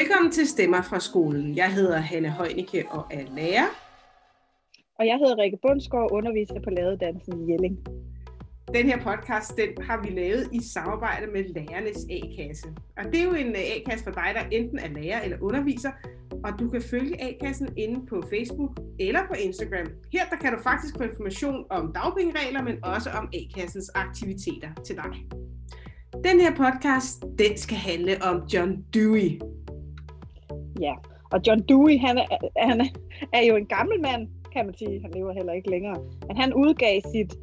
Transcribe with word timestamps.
Velkommen 0.00 0.32
til 0.32 0.46
Stemmer 0.46 0.82
fra 0.82 1.00
skolen. 1.00 1.56
Jeg 1.56 1.74
hedder 1.74 1.98
Hanne 1.98 2.28
Højnicke 2.28 2.84
og 2.90 3.04
er 3.10 3.24
lærer. 3.36 3.68
Og 4.98 5.06
jeg 5.06 5.18
hedder 5.18 5.38
Rikke 5.38 5.58
Bundsgaard, 5.62 6.12
underviser 6.12 6.60
på 6.64 6.70
lavedansen 6.70 7.40
i 7.40 7.52
Jelling. 7.52 7.78
Den 8.74 8.86
her 8.86 8.98
podcast, 9.02 9.56
den 9.56 9.84
har 9.84 10.02
vi 10.02 10.10
lavet 10.10 10.48
i 10.52 10.60
samarbejde 10.62 11.26
med 11.26 11.44
Lærernes 11.44 12.06
A-kasse. 12.10 12.68
Og 12.98 13.04
det 13.04 13.20
er 13.20 13.24
jo 13.24 13.34
en 13.34 13.46
øh, 13.46 13.74
A-kasse 13.74 14.04
for 14.04 14.10
dig, 14.10 14.30
der 14.34 14.56
enten 14.58 14.78
er 14.78 14.88
lærer 14.88 15.20
eller 15.20 15.38
underviser, 15.40 15.90
og 16.44 16.50
du 16.58 16.70
kan 16.70 16.82
følge 16.82 17.22
A-kassen 17.22 17.68
inde 17.76 18.06
på 18.06 18.22
Facebook 18.32 18.80
eller 19.00 19.20
på 19.28 19.34
Instagram. 19.34 19.86
Her 20.12 20.24
der 20.30 20.36
kan 20.36 20.52
du 20.52 20.58
faktisk 20.62 20.96
få 20.96 21.02
information 21.02 21.64
om 21.70 21.92
dagpengeregler, 21.92 22.62
men 22.62 22.84
også 22.84 23.10
om 23.10 23.28
A-kassens 23.34 23.90
aktiviteter 23.94 24.68
til 24.86 24.96
dig. 24.96 25.12
Den 26.24 26.40
her 26.40 26.54
podcast, 26.56 27.24
den 27.38 27.56
skal 27.56 27.76
handle 27.76 28.22
om 28.22 28.36
John 28.52 28.84
Dewey. 28.94 29.53
Ja, 30.80 30.94
og 31.32 31.40
John 31.46 31.60
Dewey, 31.68 31.98
han 31.98 32.18
er, 32.18 32.26
han 32.56 32.80
er 33.32 33.42
jo 33.48 33.56
en 33.56 33.66
gammel 33.66 34.00
mand, 34.00 34.28
kan 34.52 34.66
man 34.66 34.74
sige. 34.74 35.02
Han 35.02 35.10
lever 35.14 35.32
heller 35.32 35.52
ikke 35.52 35.70
længere. 35.70 35.96
Men 36.26 36.36
han 36.36 36.54
udgav 36.54 37.00
sit, 37.12 37.34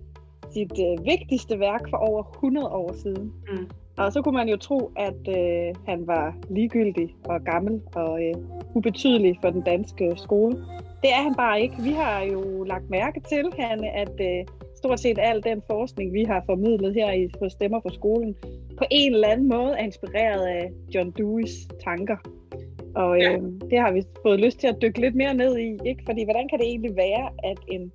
sit 0.53 0.71
uh, 0.71 1.05
vigtigste 1.05 1.59
værk 1.59 1.89
for 1.89 1.97
over 1.97 2.23
100 2.23 2.67
år 2.67 2.93
siden. 3.03 3.33
Mm. 3.51 3.69
Og 3.97 4.13
så 4.13 4.21
kunne 4.21 4.37
man 4.37 4.49
jo 4.49 4.57
tro, 4.57 4.91
at 4.95 5.27
uh, 5.27 5.85
han 5.85 6.07
var 6.07 6.35
ligegyldig 6.49 7.15
og 7.25 7.41
gammel 7.43 7.81
og 7.95 8.11
uh, 8.11 8.75
ubetydelig 8.75 9.37
for 9.41 9.49
den 9.49 9.61
danske 9.61 10.13
skole. 10.15 10.55
Det 11.01 11.09
er 11.13 11.21
han 11.23 11.35
bare 11.35 11.61
ikke. 11.61 11.75
Vi 11.83 11.91
har 11.91 12.21
jo 12.21 12.63
lagt 12.63 12.89
mærke 12.89 13.19
til, 13.19 13.45
Hanne, 13.59 13.89
at 13.89 14.19
uh, 14.19 14.53
stort 14.75 14.99
set 14.99 15.17
al 15.21 15.43
den 15.43 15.61
forskning, 15.71 16.13
vi 16.13 16.23
har 16.23 16.43
formidlet 16.45 16.93
her 16.93 17.11
i 17.11 17.27
på 17.39 17.49
Stemmer 17.49 17.79
for 17.81 17.89
skolen, 17.89 18.35
på 18.77 18.85
en 18.91 19.13
eller 19.13 19.27
anden 19.27 19.49
måde 19.49 19.71
er 19.71 19.83
inspireret 19.83 20.45
af 20.45 20.71
John 20.95 21.11
Deweys 21.11 21.67
tanker. 21.83 22.17
Og 22.95 23.19
ja. 23.19 23.31
øh, 23.31 23.41
det 23.71 23.79
har 23.79 23.91
vi 23.91 24.03
fået 24.25 24.39
lyst 24.39 24.59
til 24.59 24.67
at 24.67 24.77
dykke 24.81 24.99
lidt 25.01 25.15
mere 25.15 25.33
ned 25.33 25.57
i, 25.57 25.77
ikke? 25.85 26.03
Fordi 26.05 26.23
hvordan 26.23 26.47
kan 26.49 26.59
det 26.59 26.67
egentlig 26.67 26.95
være, 26.95 27.29
at 27.43 27.59
en, 27.67 27.91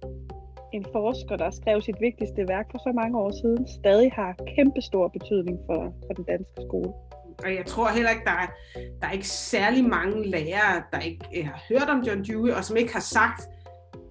en 0.73 0.87
forsker, 0.93 1.37
der 1.37 1.51
skrev 1.51 1.81
sit 1.81 2.01
vigtigste 2.01 2.49
værk 2.49 2.67
for 2.71 2.79
så 2.79 2.93
mange 2.95 3.19
år 3.19 3.31
siden, 3.43 3.69
stadig 3.69 4.13
har 4.13 4.35
kæmpe 4.57 4.81
stor 4.81 5.09
betydning 5.09 5.59
for, 5.67 5.95
for 6.07 6.15
den 6.15 6.25
danske 6.25 6.61
skole? 6.69 6.93
Og 7.45 7.55
jeg 7.55 7.67
tror 7.67 7.89
heller 7.89 8.11
ikke, 8.11 8.25
der 8.25 8.39
er, 8.45 8.49
der 9.01 9.07
er 9.07 9.13
ikke 9.13 9.29
særlig 9.29 9.85
mange 9.85 10.31
lærere, 10.31 10.83
der 10.93 11.01
ikke 11.01 11.25
øh, 11.37 11.45
har 11.47 11.61
hørt 11.69 11.89
om 11.89 12.01
John 12.07 12.25
Dewey, 12.25 12.51
og 12.51 12.65
som 12.65 12.77
ikke 12.77 12.93
har 12.93 13.01
sagt, 13.01 13.41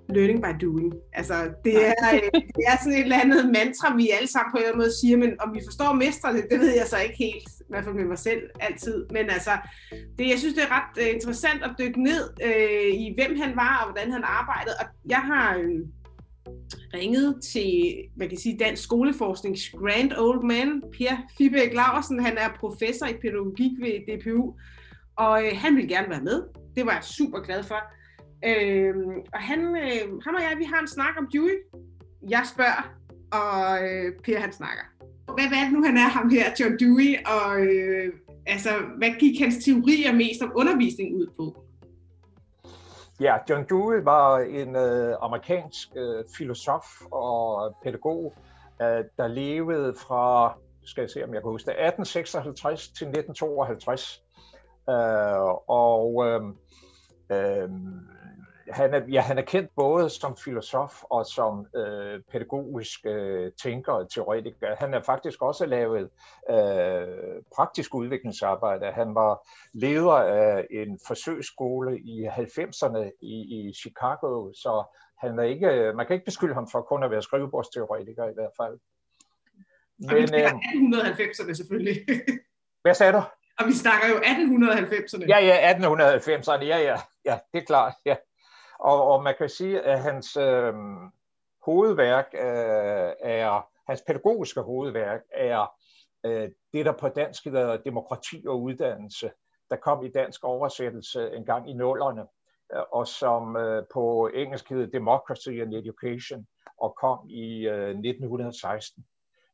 learning 0.09 0.41
by 0.41 0.65
doing. 0.65 0.93
Altså, 1.13 1.35
det 1.65 1.87
er, 1.87 1.93
øh, 2.13 2.41
det 2.57 2.63
er 2.67 2.77
sådan 2.77 2.93
et 2.93 2.99
eller 2.99 3.19
andet 3.19 3.45
mantra, 3.45 3.95
vi 3.95 4.09
alle 4.09 4.27
sammen 4.27 4.51
på 4.51 4.57
en 4.57 4.61
eller 4.61 4.71
anden 4.71 4.83
måde 4.83 4.99
siger, 4.99 5.17
men 5.17 5.31
om 5.39 5.49
vi 5.55 5.61
forstår 5.65 5.93
mestrene, 5.93 6.41
det 6.51 6.59
ved 6.59 6.73
jeg 6.75 6.87
så 6.87 6.97
ikke 6.97 7.17
helt, 7.17 7.49
i 7.59 7.69
hvert 7.69 7.83
fald 7.83 7.95
med 7.95 8.05
mig 8.05 8.17
selv 8.17 8.41
altid. 8.59 9.05
Men 9.11 9.29
altså, 9.29 9.53
det, 10.17 10.29
jeg 10.29 10.39
synes, 10.39 10.53
det 10.53 10.63
er 10.63 10.73
ret 10.77 10.93
uh, 11.01 11.09
interessant 11.15 11.63
at 11.63 11.75
dykke 11.79 12.03
ned 12.03 12.23
uh, 12.47 12.91
i, 13.03 13.13
hvem 13.17 13.39
han 13.43 13.55
var 13.55 13.73
og 13.81 13.85
hvordan 13.91 14.11
han 14.11 14.23
arbejdede. 14.23 14.75
Og 14.81 14.85
jeg 15.09 15.23
har 15.31 15.57
uh, 15.57 15.81
ringet 16.93 17.39
til, 17.53 17.71
hvad 18.15 18.27
kan 18.29 18.37
sige, 18.37 18.57
Dansk 18.59 18.83
Skoleforsknings 18.83 19.69
Grand 19.69 20.11
Old 20.17 20.43
Man, 20.43 20.83
Per 20.97 21.15
Fibæk 21.37 21.73
Laversen. 21.73 22.25
Han 22.25 22.37
er 22.37 22.49
professor 22.59 23.05
i 23.05 23.17
pædagogik 23.21 23.71
ved 23.83 23.93
DPU, 24.07 24.53
og 25.17 25.43
uh, 25.43 25.57
han 25.63 25.75
vil 25.75 25.87
gerne 25.87 26.09
være 26.09 26.23
med. 26.29 26.43
Det 26.75 26.85
var 26.85 26.93
jeg 26.93 27.03
super 27.03 27.39
glad 27.39 27.63
for. 27.63 27.79
Øh, 28.45 28.95
og 29.33 29.39
han, 29.39 29.59
øh, 29.59 30.21
ham 30.25 30.35
og 30.35 30.41
jeg, 30.41 30.55
vi 30.57 30.63
har 30.63 30.79
en 30.81 30.87
snak 30.87 31.13
om 31.17 31.27
Dewey. 31.33 31.57
Jeg 32.29 32.43
spørger, 32.53 32.83
og 33.31 33.83
øh, 33.87 34.13
Per 34.23 34.39
han 34.39 34.53
snakker. 34.53 34.83
Hvad, 35.33 35.47
hvad 35.47 35.57
er 35.57 35.63
det 35.63 35.73
nu, 35.73 35.83
han 35.83 35.97
er 35.97 36.09
ham 36.17 36.29
her, 36.29 36.45
John 36.59 36.79
Dewey, 36.79 37.11
og 37.35 37.61
øh, 37.61 38.13
altså, 38.45 38.69
hvad 38.97 39.09
gik 39.19 39.39
hans 39.39 39.65
teorier 39.65 40.13
mest 40.13 40.41
om 40.41 40.51
undervisning 40.55 41.15
ud 41.15 41.27
på? 41.37 41.65
Ja, 43.21 43.35
John 43.49 43.65
Dewey 43.69 44.03
var 44.03 44.39
en 44.39 44.75
øh, 44.75 45.15
amerikansk 45.21 45.87
øh, 45.95 46.23
filosof 46.37 46.85
og 47.11 47.75
pædagog, 47.83 48.33
øh, 48.81 49.03
der 49.17 49.27
levede 49.27 49.93
fra, 50.07 50.55
skal 50.83 51.01
jeg 51.01 51.09
se 51.09 51.23
om 51.23 51.33
jeg 51.33 51.41
kan 51.41 51.51
huske 51.51 51.65
det, 51.65 51.71
1856 51.71 52.87
til 52.87 53.07
1952. 53.07 54.23
Øh, 54.89 54.95
og 55.67 56.25
øh, 56.27 56.41
øh, 57.31 57.69
han 58.69 58.93
er, 58.93 59.01
ja, 59.11 59.21
han 59.21 59.37
er 59.37 59.41
kendt 59.41 59.71
både 59.75 60.09
som 60.09 60.37
filosof 60.37 61.03
og 61.03 61.25
som 61.25 61.65
øh, 61.75 62.21
pædagogisk 62.31 62.99
øh, 63.05 63.51
tænker 63.51 63.91
og 63.91 64.11
teoretiker. 64.11 64.75
Han 64.75 64.93
har 64.93 65.01
faktisk 65.01 65.41
også 65.41 65.65
lavet 65.65 66.09
øh, 66.49 67.41
praktisk 67.55 67.95
udviklingsarbejde. 67.95 68.91
Han 68.91 69.15
var 69.15 69.47
leder 69.73 70.11
af 70.11 70.67
en 70.71 70.99
forsøgsskole 71.07 71.99
i 71.99 72.27
90'erne 72.27 73.11
i, 73.21 73.35
i 73.59 73.73
Chicago, 73.73 74.53
så 74.53 74.83
han 75.17 75.39
er 75.39 75.43
ikke, 75.43 75.93
man 75.95 76.07
kan 76.07 76.13
ikke 76.13 76.25
beskylde 76.25 76.53
ham 76.53 76.67
for 76.71 76.81
kun 76.81 77.03
at 77.03 77.11
være 77.11 77.21
skrivebordsteoretiker 77.21 78.25
i 78.29 78.33
hvert 78.33 78.51
fald. 78.61 78.79
Men, 79.99 80.09
og 80.09 80.15
vi 80.15 80.21
er 80.21 80.49
1890'erne 80.49 81.53
selvfølgelig. 81.53 82.05
Hvad 82.81 82.93
sagde 82.93 83.13
du? 83.13 83.21
Og 83.59 83.67
vi 83.67 83.73
snakker 83.73 84.07
jo 84.07 84.15
1890'erne. 84.15 85.25
Ja, 85.27 85.39
ja, 85.39 85.73
1890'erne, 85.73 86.63
ja, 86.63 86.77
ja, 86.77 86.97
ja, 87.25 87.39
det 87.53 87.61
er 87.61 87.65
klart, 87.65 87.93
ja. 88.05 88.15
Og, 88.79 89.07
og 89.07 89.23
man 89.23 89.35
kan 89.37 89.49
sige, 89.49 89.81
at 89.81 89.99
hans 89.99 90.37
øh, 90.37 90.73
hovedværk 91.65 92.25
øh, 92.33 93.13
er, 93.19 93.67
hans 93.87 94.03
pædagogiske 94.07 94.61
hovedværk 94.61 95.21
er 95.31 95.75
øh, 96.25 96.49
det, 96.73 96.85
der 96.85 96.91
på 96.91 97.09
dansk 97.09 97.43
hedder 97.43 97.77
demokrati 97.77 98.43
og 98.47 98.61
uddannelse, 98.61 99.31
der 99.69 99.75
kom 99.75 100.03
i 100.03 100.09
dansk 100.09 100.43
oversættelse 100.43 101.31
en 101.35 101.45
gang 101.45 101.69
i 101.69 101.73
nullerne, 101.73 102.25
øh, 102.75 102.81
og 102.91 103.07
som 103.07 103.55
øh, 103.55 103.83
på 103.93 104.29
engelsk 104.33 104.69
hedder 104.69 104.85
Democracy 104.85 105.49
and 105.49 105.73
Education, 105.73 106.47
og 106.77 106.95
kom 106.95 107.29
i 107.29 107.67
øh, 107.67 107.89
1916, 107.89 109.05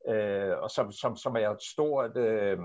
øh, 0.07 0.57
og 0.57 0.71
som, 0.71 0.91
som, 0.91 1.15
som 1.15 1.35
er 1.35 1.49
et 1.49 1.63
stort 1.63 2.17
øh, 2.17 2.59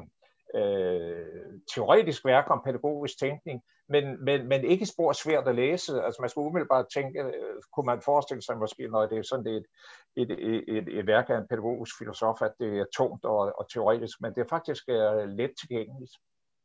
øh, 0.54 1.60
teoretisk 1.74 2.24
værk 2.24 2.50
om 2.50 2.62
pædagogisk 2.64 3.18
tænkning, 3.18 3.62
men, 3.88 4.24
men, 4.24 4.48
men 4.48 4.64
ikke 4.64 4.86
spor 4.86 5.12
svært 5.12 5.48
at 5.48 5.54
læse. 5.54 6.02
Altså 6.02 6.22
man 6.22 6.30
skulle 6.30 6.46
umiddelbart 6.46 6.86
tænke, 6.94 7.20
øh, 7.22 7.62
kunne 7.72 7.86
man 7.86 8.02
forestille 8.02 8.42
sig 8.42 8.58
måske, 8.58 8.88
når 8.88 9.06
det 9.06 9.18
er 9.18 9.22
sådan 9.22 9.46
et, 9.46 9.64
et, 10.16 10.30
et, 10.30 10.64
et, 10.68 10.98
et 10.98 11.06
værk 11.06 11.30
af 11.30 11.38
en 11.38 11.48
pædagogisk 11.48 11.98
filosof, 11.98 12.42
at 12.42 12.52
det 12.60 12.78
er 12.78 12.84
tungt 12.96 13.24
og, 13.24 13.38
og 13.58 13.70
teoretisk, 13.70 14.20
men 14.20 14.34
det 14.34 14.40
er 14.40 14.48
faktisk 14.48 14.88
er 14.88 15.26
let 15.26 15.52
tilgængeligt. 15.60 16.12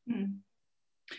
Mm. 0.07 0.43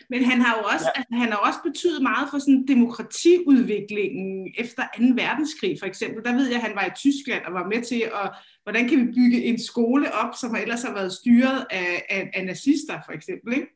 Men 0.09 0.23
han 0.23 0.41
har 0.41 0.57
jo 0.57 0.63
også, 0.73 0.87
ja. 0.95 0.99
altså, 0.99 1.13
han 1.23 1.31
har 1.31 1.39
også 1.47 1.59
betydet 1.63 2.01
meget 2.03 2.29
for 2.31 2.39
sådan 2.39 2.65
demokratiudviklingen 2.67 4.53
efter 4.57 4.83
2. 4.83 5.03
verdenskrig, 5.23 5.73
for 5.79 5.85
eksempel. 5.85 6.23
Der 6.25 6.33
ved 6.33 6.47
jeg, 6.47 6.55
at 6.55 6.61
han 6.67 6.75
var 6.75 6.85
i 6.85 6.95
Tyskland 7.03 7.45
og 7.45 7.53
var 7.53 7.67
med 7.67 7.81
til 7.81 8.01
at, 8.21 8.27
hvordan 8.63 8.87
kan 8.89 8.97
vi 9.01 9.05
bygge 9.05 9.43
en 9.43 9.59
skole 9.63 10.13
op, 10.13 10.33
som 10.41 10.55
ellers 10.55 10.83
har 10.83 10.93
været 10.93 11.13
styret 11.13 11.65
af, 11.71 12.05
af, 12.09 12.31
af 12.33 12.45
nazister, 12.45 12.99
for 13.05 13.11
eksempel, 13.11 13.53
ikke? 13.53 13.67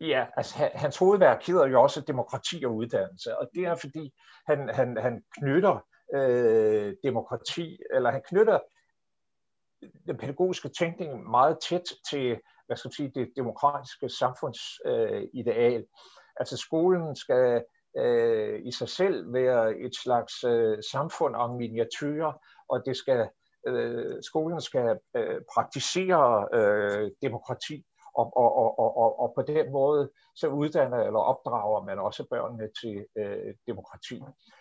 Ja, 0.00 0.24
altså 0.36 0.70
hans 0.74 0.96
hovedværk 0.96 1.46
hedder 1.46 1.66
jo 1.66 1.82
også 1.82 2.00
demokrati 2.00 2.64
og 2.64 2.74
uddannelse, 2.74 3.38
og 3.38 3.50
det 3.54 3.64
er 3.64 3.76
fordi 3.76 4.12
han, 4.46 4.68
han, 4.74 4.96
han 5.00 5.22
knytter 5.38 5.84
øh, 6.14 6.94
demokrati, 7.04 7.78
eller 7.94 8.10
han 8.10 8.22
knytter 8.28 8.58
den 10.06 10.16
pædagogiske 10.16 10.68
tænkning 10.68 11.30
meget 11.30 11.58
tæt 11.68 11.82
til 12.10 12.40
hvad 12.68 12.76
skal 12.76 12.88
man 12.88 12.92
sige, 12.92 13.12
det 13.14 13.32
demokratiske 13.36 14.08
samfundsideal. 14.08 15.80
Øh, 15.80 15.86
altså 16.36 16.56
skolen 16.56 17.16
skal 17.16 17.64
øh, 17.98 18.60
i 18.64 18.72
sig 18.72 18.88
selv 18.88 19.32
være 19.32 19.78
et 19.78 19.94
slags 20.02 20.44
øh, 20.44 20.78
samfund 20.92 21.34
om 21.36 21.56
miniatyrer, 21.56 22.32
og 22.68 22.82
det 22.86 22.96
skal 22.96 23.28
øh, 23.66 24.22
skolen 24.22 24.60
skal 24.60 24.98
øh, 25.16 25.40
praktisere 25.54 26.48
øh, 26.52 27.10
demokrati, 27.22 27.84
og, 28.14 28.32
og, 28.36 28.56
og, 28.56 28.78
og, 28.78 29.20
og 29.20 29.32
på 29.36 29.42
den 29.42 29.72
måde 29.72 30.10
så 30.36 30.48
uddanner 30.48 30.98
eller 30.98 31.18
opdrager 31.18 31.84
man 31.84 31.98
også 31.98 32.26
børnene 32.30 32.68
til 32.80 33.06
øh, 33.18 33.54
demokrati. 33.66 34.14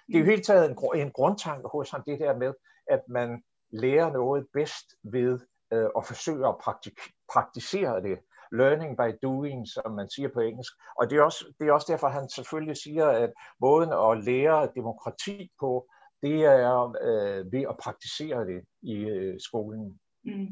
Det 0.07 0.15
er 0.15 0.19
jo 0.19 0.25
helt 0.25 0.45
taget 0.45 0.65
en, 0.71 0.77
en 0.95 1.12
grundtanke 1.12 1.68
hos 1.71 1.92
ham, 1.92 2.04
det 2.04 2.19
der 2.19 2.38
med, 2.38 2.54
at 2.88 3.01
man 3.09 3.44
lærer 3.71 4.12
noget 4.12 4.48
bedst 4.54 4.86
ved 5.04 5.39
øh, 5.74 5.90
og 5.96 6.06
forsøge 6.06 6.48
at 6.48 6.56
praktik- 6.64 7.14
praktisere 7.34 8.02
det. 8.02 8.18
Learning 8.52 8.98
by 8.98 9.10
doing, 9.24 9.68
som 9.68 9.92
man 9.92 10.10
siger 10.10 10.30
på 10.34 10.40
engelsk. 10.40 10.74
Og 11.00 11.10
det 11.10 11.18
er, 11.18 11.22
også, 11.22 11.54
det 11.60 11.68
er 11.68 11.72
også 11.72 11.88
derfor, 11.94 12.08
han 12.08 12.30
selvfølgelig 12.30 12.78
siger, 12.78 13.08
at 13.08 13.31
måden 13.62 13.90
at 13.90 14.24
lære 14.24 14.69
demokrati 14.75 15.52
på, 15.60 15.88
det 16.22 16.46
er 16.46 16.96
øh, 17.08 17.52
ved 17.52 17.64
at 17.69 17.78
praktisere 17.78 18.46
det 18.46 18.62
i 18.81 18.96
øh, 18.96 19.36
skolen. 19.40 20.00
Mm. 20.24 20.48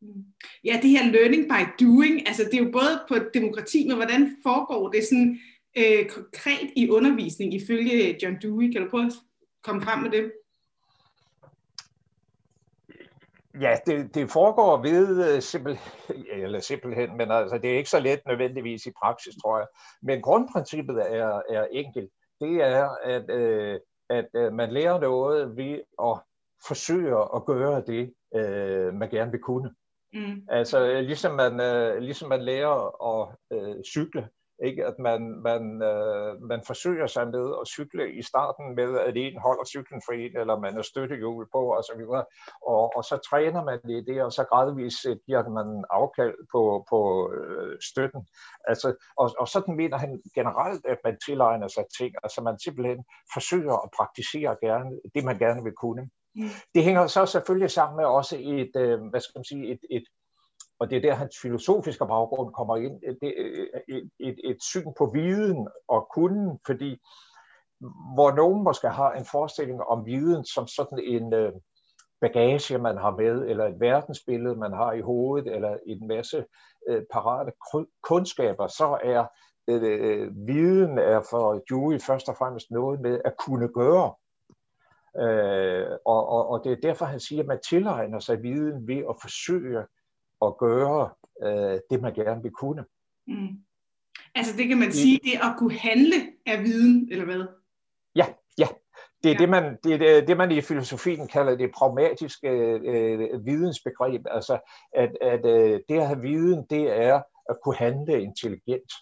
mm. 0.00 0.24
Ja, 0.64 0.78
det 0.82 0.90
her 0.90 1.12
learning 1.12 1.44
by 1.52 1.84
doing, 1.84 2.28
altså 2.28 2.44
det 2.44 2.54
er 2.54 2.64
jo 2.64 2.70
både 2.72 2.94
på 3.08 3.14
demokrati, 3.34 3.88
men 3.88 3.96
hvordan 3.96 4.36
foregår 4.42 4.90
det 4.90 5.04
sådan 5.04 5.38
øh, 5.76 6.08
konkret 6.08 6.70
i 6.76 6.90
undervisning 6.90 7.54
ifølge 7.54 8.18
John 8.22 8.36
Dewey? 8.42 8.72
Kan 8.72 8.82
du 8.82 8.90
prøve 8.90 9.06
at 9.06 9.12
komme 9.64 9.82
frem 9.82 9.98
med 9.98 10.10
det? 10.10 10.32
Ja, 13.60 13.76
det, 13.86 14.14
det 14.14 14.30
foregår 14.30 14.82
ved 14.82 15.34
øh, 15.34 15.42
simpelthen, 15.42 16.26
eller 16.32 16.60
simpelthen, 16.60 17.16
men 17.16 17.30
altså, 17.30 17.58
det 17.58 17.72
er 17.72 17.76
ikke 17.76 17.90
så 17.90 18.00
let 18.00 18.20
nødvendigvis 18.26 18.86
i 18.86 18.92
praksis, 19.02 19.34
tror 19.42 19.58
jeg. 19.58 19.66
Men 20.02 20.22
grundprincippet 20.22 20.96
er, 20.98 21.42
er 21.48 21.66
enkelt. 21.70 22.10
Det 22.40 22.62
er, 22.62 22.88
at, 23.02 23.30
øh, 23.30 23.80
at 24.10 24.28
øh, 24.34 24.52
man 24.52 24.72
lærer 24.72 25.00
noget 25.00 25.56
ved 25.56 25.80
at 26.02 26.18
forsøge 26.68 27.16
at 27.36 27.44
gøre 27.46 27.82
det, 27.86 28.14
øh, 28.34 28.94
man 28.94 29.10
gerne 29.10 29.30
vil 29.30 29.40
kunne. 29.40 29.74
Mm. 30.12 30.42
Altså 30.48 31.00
ligesom 31.00 31.34
man, 31.34 31.60
øh, 31.60 31.98
ligesom 31.98 32.28
man 32.28 32.42
lærer 32.42 33.04
at 33.12 33.36
øh, 33.52 33.82
cykle, 33.84 34.28
ikke? 34.64 34.86
At 34.86 34.98
man, 34.98 35.20
man, 35.42 35.82
øh, 35.82 36.42
man 36.42 36.62
forsøger 36.66 37.06
sig 37.06 37.28
med 37.28 37.54
at 37.60 37.68
cykle 37.68 38.12
i 38.12 38.22
starten 38.22 38.74
med, 38.74 38.98
at 38.98 39.16
en 39.16 39.38
holder 39.38 39.64
cyklen 39.64 40.02
for 40.06 40.12
en, 40.12 40.36
eller 40.36 40.58
man 40.58 40.78
er 40.78 40.82
støttehjul 40.82 41.46
på, 41.52 41.62
og 41.76 41.84
så 41.84 41.92
videre. 41.96 42.24
Og, 42.66 42.96
og 42.96 43.04
så 43.04 43.16
træner 43.30 43.64
man 43.64 43.80
i 43.88 44.00
det, 44.00 44.22
og 44.22 44.32
så 44.32 44.44
gradvist 44.44 45.06
øh, 45.06 45.16
giver 45.26 45.48
man 45.48 45.84
afkald 45.90 46.34
på, 46.52 46.86
på 46.90 47.30
øh, 47.32 47.76
støtten. 47.90 48.26
Altså, 48.64 48.94
og, 49.16 49.30
og 49.38 49.48
sådan 49.48 49.76
mener 49.76 49.96
han 49.98 50.22
generelt, 50.34 50.86
at 50.86 50.98
man 51.04 51.18
tilegner 51.26 51.68
sig 51.68 51.84
ting. 51.98 52.14
Altså 52.22 52.42
man 52.42 52.58
simpelthen 52.58 53.04
forsøger 53.34 53.76
at 53.84 53.90
praktisere 53.96 54.56
gerne 54.62 54.90
det, 55.14 55.24
man 55.24 55.38
gerne 55.38 55.62
vil 55.64 55.72
kunne. 55.72 56.10
Mm. 56.36 56.50
Det 56.74 56.84
hænger 56.84 57.06
så 57.06 57.26
selvfølgelig 57.26 57.70
sammen 57.70 57.96
med 57.96 58.04
også 58.04 58.36
et, 58.40 58.72
øh, 58.76 59.00
hvad 59.10 59.20
skal 59.20 59.38
man 59.38 59.44
sige, 59.44 59.72
et, 59.72 59.80
et 59.90 60.04
og 60.78 60.90
det 60.90 60.96
er 60.96 61.00
der, 61.00 61.14
hans 61.14 61.36
filosofiske 61.42 62.06
baggrund 62.06 62.54
kommer 62.54 62.76
ind, 62.76 63.00
det, 63.20 63.34
øh, 63.36 63.66
et, 63.88 64.10
et, 64.18 64.36
et 64.44 64.62
syn 64.62 64.92
på 64.98 65.10
viden 65.14 65.68
og 65.88 66.08
kunden, 66.14 66.58
fordi 66.66 67.02
hvor 68.14 68.30
nogen 68.30 68.64
måske 68.64 68.88
har 68.88 69.12
en 69.12 69.24
forestilling 69.24 69.82
om 69.82 70.06
viden 70.06 70.44
som 70.44 70.66
sådan 70.66 70.98
en 70.98 71.34
øh, 71.34 71.52
bagage, 72.20 72.78
man 72.78 72.96
har 72.96 73.10
med, 73.10 73.48
eller 73.48 73.66
et 73.66 73.80
verdensbillede, 73.80 74.56
man 74.56 74.72
har 74.72 74.92
i 74.92 75.00
hovedet, 75.00 75.54
eller 75.54 75.76
en 75.86 76.08
masse 76.08 76.44
øh, 76.88 77.02
parate 77.12 77.52
kundskaber, 78.02 78.66
så 78.66 78.98
er 79.04 79.26
øh, 79.68 79.82
øh, 79.82 80.46
viden 80.46 80.98
er 80.98 81.20
for 81.30 81.62
Dewey 81.70 82.00
først 82.00 82.28
og 82.28 82.36
fremmest 82.36 82.70
noget 82.70 83.00
med 83.00 83.20
at 83.24 83.34
kunne 83.36 83.68
gøre. 83.68 84.14
Øh, 85.24 85.98
og, 86.06 86.28
og, 86.28 86.48
og 86.48 86.64
det 86.64 86.72
er 86.72 86.76
derfor, 86.76 87.04
han 87.04 87.20
siger, 87.20 87.42
at 87.42 87.48
man 87.48 87.60
tilegner 87.68 88.18
sig 88.18 88.42
viden 88.42 88.88
ved 88.88 88.98
at 89.10 89.16
forsøge 89.22 89.84
at 90.42 90.58
gøre 90.58 91.10
øh, 91.42 91.78
det, 91.90 92.02
man 92.02 92.14
gerne 92.14 92.42
vil 92.42 92.52
kunne. 92.52 92.84
Mm. 93.26 93.48
Altså 94.34 94.56
det 94.56 94.68
kan 94.68 94.78
man 94.78 94.92
sige, 94.92 95.20
det 95.24 95.32
at 95.32 95.54
kunne 95.58 95.74
handle 95.78 96.16
af 96.46 96.62
viden, 96.62 97.08
eller 97.10 97.24
hvad? 97.24 97.46
Ja, 98.16 98.26
ja. 98.58 98.68
Det 99.22 99.30
er, 99.30 99.34
ja. 99.34 99.38
det, 99.38 99.48
man, 99.48 99.78
det, 99.84 100.18
er 100.18 100.26
det, 100.26 100.36
man 100.36 100.52
i 100.52 100.60
filosofien 100.60 101.28
kalder 101.28 101.56
det 101.56 101.70
pragmatiske 101.74 102.48
øh, 102.48 103.46
vidensbegreb. 103.46 104.26
Altså, 104.30 104.58
at, 104.92 105.16
at 105.20 105.46
øh, 105.46 105.80
det 105.88 105.98
at 105.98 106.06
have 106.06 106.20
viden, 106.20 106.66
det 106.70 107.02
er 107.02 107.22
at 107.50 107.56
kunne 107.64 107.76
handle 107.76 108.22
intelligent. 108.22 108.92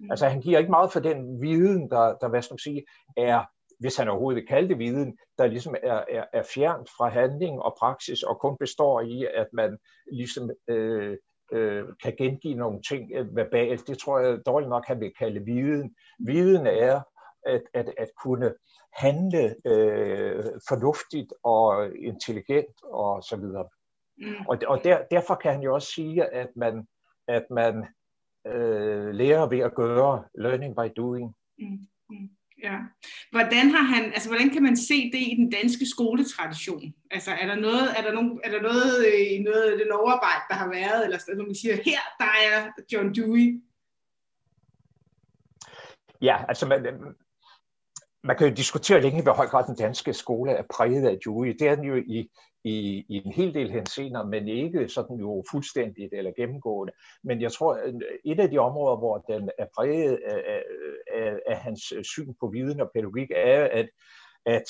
Mm. 0.00 0.10
Altså, 0.10 0.28
han 0.28 0.40
giver 0.40 0.58
ikke 0.58 0.70
meget 0.70 0.92
for 0.92 1.00
den 1.00 1.42
viden, 1.42 1.90
der, 1.90 2.16
der 2.20 2.28
hvad 2.28 2.42
skal 2.42 2.54
man 2.54 2.58
sige, 2.58 2.84
er 3.16 3.44
hvis 3.80 3.96
han 3.96 4.08
overhovedet 4.08 4.40
vil 4.40 4.48
kalde 4.48 4.68
det 4.68 4.78
viden, 4.78 5.18
der 5.38 5.46
ligesom 5.46 5.74
er, 5.82 6.04
er, 6.08 6.24
er 6.32 6.42
fjernt 6.54 6.90
fra 6.96 7.08
handling 7.08 7.62
og 7.62 7.76
praksis, 7.78 8.22
og 8.22 8.40
kun 8.40 8.56
består 8.60 9.00
i, 9.00 9.26
at 9.34 9.46
man 9.52 9.78
ligesom 10.12 10.50
øh, 10.68 11.16
øh, 11.52 11.84
kan 12.02 12.14
gengive 12.18 12.54
nogle 12.54 12.82
ting 12.82 13.10
øh, 13.14 13.36
verbalt. 13.36 13.86
Det 13.86 13.98
tror 13.98 14.18
jeg 14.18 14.38
dårligt 14.46 14.70
nok, 14.70 14.86
han 14.86 15.00
vil 15.00 15.12
kalde 15.18 15.44
viden. 15.44 15.94
Viden 16.18 16.66
er 16.66 17.00
at, 17.46 17.62
at, 17.74 17.94
at 17.98 18.08
kunne 18.22 18.54
handle 18.92 19.56
øh, 19.66 20.44
fornuftigt 20.68 21.32
og 21.42 21.96
intelligent 21.96 22.82
og 22.84 23.22
så 23.22 23.36
videre. 23.36 23.68
Mm. 24.18 24.46
Og, 24.48 24.58
og 24.66 24.84
der, 24.84 24.98
derfor 25.10 25.34
kan 25.34 25.52
han 25.52 25.62
jo 25.62 25.74
også 25.74 25.88
sige, 25.88 26.24
at 26.24 26.48
man, 26.56 26.86
at 27.28 27.46
man 27.50 27.86
øh, 28.46 29.14
lærer 29.14 29.48
ved 29.48 29.58
at 29.58 29.74
gøre 29.74 30.24
learning 30.34 30.76
by 30.76 30.92
doing. 30.96 31.34
Mm. 31.58 31.78
Ja. 32.74 32.80
Hvordan 33.30 33.70
har 33.70 33.82
han, 33.82 34.04
altså 34.04 34.28
hvordan 34.28 34.50
kan 34.50 34.62
man 34.62 34.76
se 34.76 35.10
det 35.12 35.20
i 35.20 35.34
den 35.38 35.50
danske 35.50 35.86
skoletradition? 35.86 36.94
Altså 37.10 37.30
er 37.30 37.46
der 37.46 37.54
noget, 37.54 37.98
er 37.98 38.02
der 38.02 38.12
nogen, 38.12 38.40
er 38.44 38.50
der 38.50 38.62
noget 38.62 39.06
øh, 39.06 39.20
i 39.32 39.42
noget 39.42 39.62
af 39.62 39.78
det 39.78 39.90
overarbejde, 39.92 40.44
der 40.48 40.54
har 40.54 40.68
været, 40.68 41.04
eller 41.04 41.18
når 41.36 41.46
man 41.46 41.54
siger, 41.54 41.74
her 41.74 42.00
der 42.18 42.32
er 42.50 42.56
John 42.92 43.14
Dewey? 43.14 43.60
Ja, 46.22 46.36
altså 46.48 46.66
man, 46.66 46.86
man 48.24 48.36
kan 48.36 48.48
jo 48.48 48.54
diskutere 48.54 49.00
længe, 49.00 49.22
hvor 49.22 49.32
høj 49.32 49.46
grad 49.46 49.64
den 49.66 49.76
danske 49.76 50.12
skole 50.12 50.52
er 50.52 50.62
præget 50.74 51.08
af 51.08 51.18
Dewey. 51.24 51.56
Det 51.58 51.68
er 51.68 51.74
den 51.74 51.84
jo 51.84 51.94
i, 51.94 52.30
i, 52.64 53.04
i 53.08 53.22
en 53.24 53.32
hel 53.32 53.54
del 53.54 53.70
hensener, 53.70 54.24
men 54.24 54.48
ikke 54.48 54.88
sådan 54.88 55.16
jo 55.16 55.44
fuldstændigt 55.50 56.12
eller 56.12 56.32
gennemgående. 56.36 56.92
Men 57.24 57.42
jeg 57.42 57.52
tror, 57.52 57.78
et 58.24 58.40
af 58.40 58.50
de 58.50 58.58
områder, 58.58 58.96
hvor 58.96 59.18
den 59.18 59.50
er 59.58 59.66
præget 59.76 60.18
af, 60.26 60.62
af, 61.14 61.38
af 61.46 61.56
hans 61.56 61.92
syn 62.02 62.34
på 62.40 62.48
viden 62.52 62.80
og 62.80 62.90
pædagogik, 62.94 63.30
er, 63.36 63.68
at, 63.72 63.88
at 64.46 64.64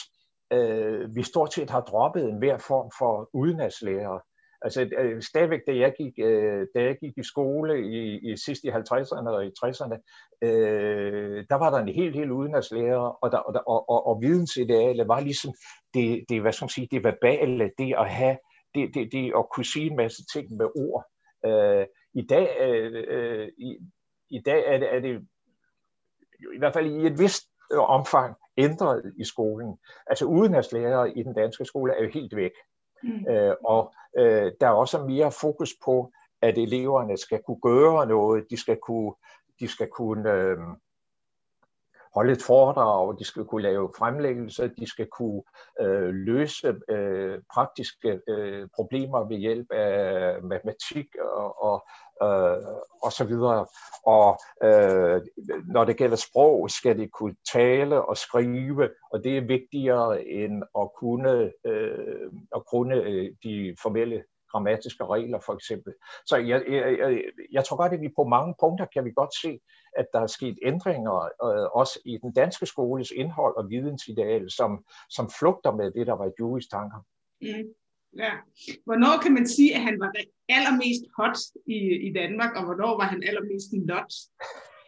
øh, 0.52 1.16
vi 1.16 1.22
stort 1.22 1.52
set 1.52 1.70
har 1.70 1.80
droppet 1.80 2.24
en 2.24 2.38
hver 2.38 2.58
form 2.58 2.90
for 2.98 3.30
udenadslærer. 3.32 4.18
Altså 4.64 4.88
øh, 4.98 5.22
stadigvæk, 5.22 5.60
da 5.66 5.76
jeg 5.76 5.94
gik, 5.98 6.12
øh, 6.18 6.66
da 6.74 6.82
jeg 6.82 6.96
gik 7.00 7.18
i 7.18 7.22
skole 7.22 7.86
i, 7.86 8.32
i 8.32 8.36
sidst 8.36 8.64
i 8.64 8.68
50'erne 8.68 9.28
og 9.28 9.46
i 9.46 9.50
60'erne, 9.64 9.96
øh, 10.42 11.44
der 11.50 11.54
var 11.54 11.70
der 11.70 11.78
en 11.78 11.94
helt, 11.94 12.16
helt 12.16 12.30
udenadslærer, 12.30 13.18
og, 13.22 13.32
der, 13.32 13.38
og, 13.38 13.54
og, 13.66 13.88
og, 13.88 14.06
og 14.06 14.22
vidensidealet 14.22 15.08
var 15.08 15.20
ligesom 15.20 15.54
det, 15.94 16.24
det, 16.28 16.40
hvad 16.40 16.52
skal 16.52 16.64
man 16.64 16.68
sige, 16.68 16.88
det 16.90 17.04
verbale, 17.04 17.70
det 17.78 17.94
at 17.98 18.10
have, 18.10 18.36
det, 18.74 18.94
det, 18.94 19.12
det 19.12 19.32
at 19.36 19.48
kunne 19.54 19.64
sige 19.64 19.90
en 19.90 19.96
masse 19.96 20.22
ting 20.32 20.56
med 20.56 20.66
ord. 20.76 21.04
Øh, 21.46 21.86
I 22.14 22.26
dag, 22.26 22.48
øh, 22.60 23.04
øh 23.08 23.48
i, 23.58 23.78
i 24.30 24.40
dag 24.46 24.64
er 24.66 24.78
det, 24.78 24.94
er 24.94 25.00
det 25.00 25.26
i 26.54 26.58
hvert 26.58 26.72
fald 26.72 26.86
i 26.86 27.06
et 27.06 27.18
vist 27.18 27.44
øh, 27.72 27.90
omfang 27.90 28.36
ændret 28.56 29.12
i 29.18 29.24
skolen. 29.24 29.78
Altså 30.06 30.24
udenadslærer 30.24 31.04
i 31.04 31.22
den 31.22 31.34
danske 31.34 31.64
skole 31.64 31.92
er 31.98 32.02
jo 32.02 32.10
helt 32.10 32.36
væk. 32.36 32.52
Mm. 33.04 33.32
Øh, 33.32 33.54
og 33.64 33.94
øh, 34.18 34.52
der 34.60 34.66
er 34.66 34.70
også 34.70 35.06
mere 35.06 35.32
fokus 35.32 35.74
på, 35.84 36.12
at 36.42 36.58
eleverne 36.58 37.16
skal 37.16 37.42
kunne 37.46 37.60
gøre 37.60 38.06
noget, 38.06 38.44
de 38.50 38.56
skal 38.56 38.76
kunne, 38.76 39.12
de 39.60 39.68
skal 39.68 39.88
kunne 39.88 40.32
øh, 40.32 40.58
holde 42.14 42.32
et 42.32 42.42
foredrag, 42.42 43.18
de 43.18 43.24
skal 43.24 43.44
kunne 43.44 43.62
lave 43.62 43.90
fremlæggelser, 43.98 44.66
de 44.66 44.86
skal 44.86 45.06
kunne 45.06 45.42
øh, 45.80 46.14
løse 46.14 46.74
øh, 46.90 47.38
praktiske 47.54 48.20
øh, 48.28 48.68
problemer 48.74 49.28
ved 49.28 49.36
hjælp 49.36 49.66
af 49.70 50.42
matematik 50.42 51.06
og, 51.20 51.62
og, 51.62 51.86
øh, 52.22 52.62
og 53.02 53.12
så 53.12 53.24
videre. 53.24 53.66
Og 54.06 54.38
øh, 54.62 55.22
når 55.66 55.84
det 55.84 55.96
gælder 55.96 56.16
sprog, 56.16 56.70
skal 56.70 56.98
de 56.98 57.08
kunne 57.08 57.36
tale 57.52 58.04
og 58.04 58.16
skrive, 58.16 58.90
og 59.12 59.24
det 59.24 59.36
er 59.36 59.46
vigtigere 59.46 60.24
end 60.26 60.62
at 60.78 60.88
kunne, 61.00 61.52
øh, 61.64 62.30
at 62.56 62.66
kunne 62.66 62.94
øh, 62.94 63.30
de 63.44 63.76
formelle 63.82 64.24
grammatiske 64.54 65.04
regler 65.14 65.40
for 65.46 65.54
eksempel. 65.58 65.92
Så 66.26 66.36
jeg, 66.36 66.62
jeg, 66.68 66.98
jeg, 66.98 67.22
jeg 67.52 67.64
tror 67.64 67.76
godt, 67.76 67.92
at 67.92 68.00
vi 68.00 68.10
på 68.18 68.24
mange 68.24 68.54
punkter 68.60 68.86
kan 68.94 69.04
vi 69.04 69.12
godt 69.20 69.34
se, 69.42 69.52
at 70.00 70.06
der 70.12 70.20
er 70.20 70.26
sket 70.26 70.58
ændringer 70.70 71.16
øh, 71.46 71.66
også 71.80 71.94
i 72.04 72.18
den 72.22 72.32
danske 72.32 72.66
skoles 72.66 73.10
indhold 73.10 73.56
og 73.56 73.70
vidensideal, 73.70 74.50
som, 74.50 74.70
som 75.10 75.30
flugter 75.38 75.72
med 75.80 75.90
det, 75.90 76.06
der 76.06 76.16
var 76.20 76.28
Deweys 76.38 76.68
tanker. 76.68 77.00
Mm. 77.42 77.68
Ja. 78.22 78.32
Hvornår 78.84 79.22
kan 79.22 79.34
man 79.34 79.46
sige, 79.48 79.74
at 79.74 79.80
han 79.80 80.00
var 80.00 80.12
allermest 80.48 81.04
hot 81.18 81.38
i, 81.66 81.78
i 82.08 82.12
Danmark, 82.12 82.56
og 82.56 82.64
hvornår 82.64 82.96
var 82.96 83.04
han 83.04 83.22
allermest 83.22 83.68
not? 83.72 84.12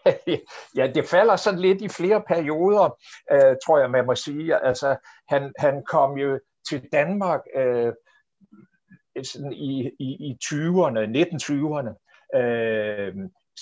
ja, 0.79 0.93
det 0.95 1.05
falder 1.05 1.37
sådan 1.37 1.61
lidt 1.61 1.83
i 1.83 1.89
flere 1.89 2.23
perioder, 2.29 2.99
øh, 3.33 3.57
tror 3.65 3.79
jeg, 3.79 3.91
man 3.91 4.07
må 4.07 4.15
sige. 4.15 4.67
Altså, 4.67 4.97
han, 5.29 5.53
han 5.59 5.85
kom 5.85 6.19
jo 6.19 6.39
til 6.69 6.89
Danmark 6.93 7.41
øh, 7.57 7.93
sådan 9.23 9.53
i, 9.53 9.91
i, 9.99 10.09
i 10.29 10.37
20'erne, 10.45 11.01
1920'erne, 11.01 11.93
øh, 12.39 13.15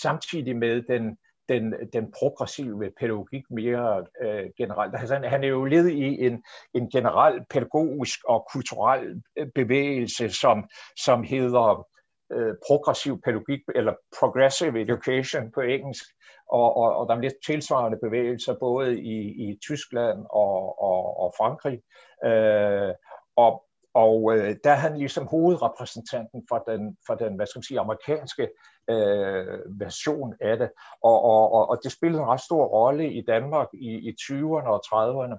samtidig 0.02 0.56
med 0.56 0.82
den, 0.82 1.16
den, 1.48 1.74
den 1.92 2.12
progressive 2.18 2.90
pædagogik 3.00 3.44
mere 3.50 4.06
øh, 4.22 4.50
generelt. 4.58 4.94
Altså, 4.98 5.20
han 5.24 5.44
er 5.44 5.48
jo 5.48 5.64
led 5.64 5.86
i 5.88 6.26
en, 6.26 6.44
en 6.74 6.90
generel 6.90 7.44
pædagogisk 7.50 8.20
og 8.24 8.46
kulturel 8.52 9.22
øh, 9.36 9.46
bevægelse, 9.54 10.30
som, 10.30 10.68
som 10.96 11.22
hedder 11.22 11.86
øh, 12.32 12.54
progressiv 12.66 13.20
pædagogik, 13.20 13.60
eller 13.74 13.94
progressive 14.18 14.80
education 14.80 15.52
på 15.52 15.60
engelsk, 15.60 16.04
og, 16.50 16.76
og, 16.76 16.96
og 16.96 17.08
der 17.08 17.14
er 17.16 17.20
lidt 17.20 17.44
tilsvarende 17.46 17.98
bevægelser 18.02 18.54
både 18.60 19.00
i, 19.00 19.18
i 19.48 19.58
Tyskland 19.62 20.18
og, 20.30 20.82
og, 20.82 21.20
og 21.20 21.34
Frankrig. 21.38 21.80
Øh, 22.24 22.94
og 23.36 23.64
og 23.94 24.36
øh, 24.36 24.56
der 24.64 24.70
er 24.70 24.74
han 24.74 24.98
ligesom 24.98 25.26
hovedrepræsentanten 25.26 26.46
for 26.48 26.58
den, 26.58 26.96
for 27.06 27.14
den 27.14 27.36
hvad 27.36 27.46
skal 27.46 27.58
man 27.58 27.62
sige, 27.62 27.80
amerikanske 27.80 28.48
øh, 28.90 29.80
version 29.80 30.34
af 30.40 30.56
det. 30.58 30.70
Og, 31.02 31.22
og, 31.22 31.52
og, 31.52 31.68
og 31.70 31.80
det 31.82 31.92
spillede 31.92 32.22
en 32.22 32.28
ret 32.28 32.40
stor 32.40 32.64
rolle 32.66 33.12
i 33.12 33.24
Danmark 33.26 33.68
i, 33.72 33.90
i 34.08 34.14
20'erne 34.20 34.68
og 34.68 34.80
30'erne. 34.86 35.36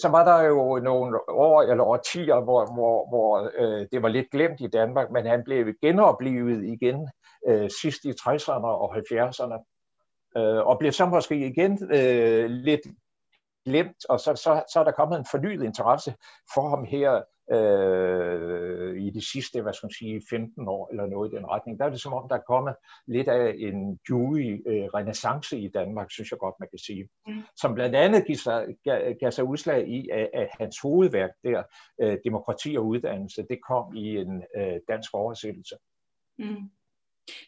så 0.00 0.08
var 0.08 0.24
der 0.24 0.42
jo 0.42 0.78
nogle 0.78 1.30
år 1.30 1.62
eller 1.62 1.84
årtier, 1.84 2.40
hvor, 2.40 2.74
hvor, 2.74 3.08
hvor 3.08 3.50
øh, 3.58 3.86
det 3.92 4.02
var 4.02 4.08
lidt 4.08 4.30
glemt 4.30 4.60
i 4.60 4.66
Danmark, 4.66 5.10
men 5.10 5.26
han 5.26 5.44
blev 5.44 5.74
genoplevet 5.82 6.64
igen 6.64 7.08
øh, 7.48 7.70
sidst 7.82 8.04
i 8.04 8.10
60'erne 8.10 8.66
og 8.66 8.96
70'erne, 8.96 9.58
øh, 10.36 10.66
og 10.66 10.78
blev 10.78 10.92
så 10.92 11.06
måske 11.06 11.46
igen 11.46 11.94
øh, 11.94 12.50
lidt 12.50 12.80
glemt, 13.66 14.04
og 14.08 14.20
så, 14.20 14.34
så, 14.34 14.62
så 14.72 14.80
er 14.80 14.84
der 14.84 14.90
kommet 14.90 15.18
en 15.18 15.26
fornyet 15.30 15.64
interesse 15.64 16.14
for 16.54 16.68
ham 16.68 16.84
her 16.84 17.22
øh, 17.50 19.02
i 19.02 19.10
de 19.10 19.30
sidste, 19.32 19.62
hvad 19.62 19.72
skal 19.72 19.86
man 19.86 19.92
sige, 19.92 20.22
15 20.30 20.68
år 20.68 20.88
eller 20.90 21.06
noget 21.06 21.32
i 21.32 21.36
den 21.36 21.46
retning. 21.46 21.78
Der 21.78 21.84
er 21.84 21.90
det 21.90 22.00
som 22.00 22.12
om, 22.12 22.28
der 22.28 22.36
er 22.36 22.48
kommet 22.48 22.74
lidt 23.06 23.28
af 23.28 23.54
en 23.58 23.98
Dewey-renaissance 24.08 25.58
i 25.58 25.68
Danmark, 25.68 26.10
synes 26.10 26.30
jeg 26.30 26.38
godt, 26.38 26.54
man 26.60 26.68
kan 26.68 26.78
sige. 26.78 27.08
Mm. 27.26 27.42
Som 27.56 27.74
blandt 27.74 27.96
andet 27.96 28.26
giver 28.26 28.38
sig, 28.38 28.66
gav, 28.84 29.14
gav 29.20 29.30
sig 29.30 29.44
udslag 29.44 29.88
i, 29.88 30.08
at, 30.12 30.30
at 30.34 30.48
hans 30.60 30.78
hovedværk 30.82 31.30
der, 31.44 31.62
øh, 32.02 32.18
Demokrati 32.24 32.76
og 32.76 32.86
Uddannelse, 32.86 33.46
det 33.50 33.58
kom 33.68 33.96
i 33.96 34.16
en 34.16 34.42
øh, 34.56 34.78
dansk 34.88 35.14
oversættelse. 35.14 35.76
Mm. 36.38 36.70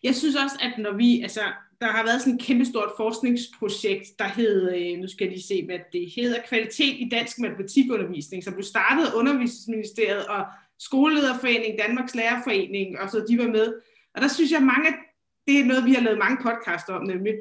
Jeg 0.02 0.14
synes 0.14 0.36
også, 0.36 0.56
at 0.60 0.72
når 0.78 0.96
vi, 0.96 1.22
altså, 1.22 1.40
der 1.80 1.86
har 1.86 2.04
været 2.04 2.20
sådan 2.20 2.34
et 2.34 2.42
kæmpestort 2.42 2.90
forskningsprojekt, 2.96 4.18
der 4.18 4.24
hed, 4.24 4.72
øh, 4.74 4.98
nu 4.98 5.08
skal 5.08 5.30
de 5.30 5.46
se, 5.46 5.64
hvad 5.64 5.78
det 5.92 6.12
hedder, 6.16 6.38
Kvalitet 6.48 6.94
i 6.98 7.08
dansk 7.12 7.38
matematikundervisning, 7.38 8.44
som 8.44 8.52
blev 8.52 8.64
startet 8.64 9.06
af 9.06 9.14
Undervisningsministeriet 9.14 10.26
og 10.26 10.44
Skolelederforening, 10.78 11.78
Danmarks 11.78 12.14
Lærerforening, 12.14 12.98
og 13.00 13.10
så 13.10 13.24
de 13.28 13.38
var 13.38 13.48
med. 13.48 13.74
Og 14.14 14.22
der 14.22 14.28
synes 14.28 14.50
jeg, 14.52 14.62
mange 14.62 14.88
det 15.46 15.60
er 15.60 15.64
noget, 15.64 15.84
vi 15.84 15.92
har 15.92 16.02
lavet 16.02 16.18
mange 16.18 16.38
podcaster 16.42 16.92
om 16.94 17.06
nemlig. 17.06 17.34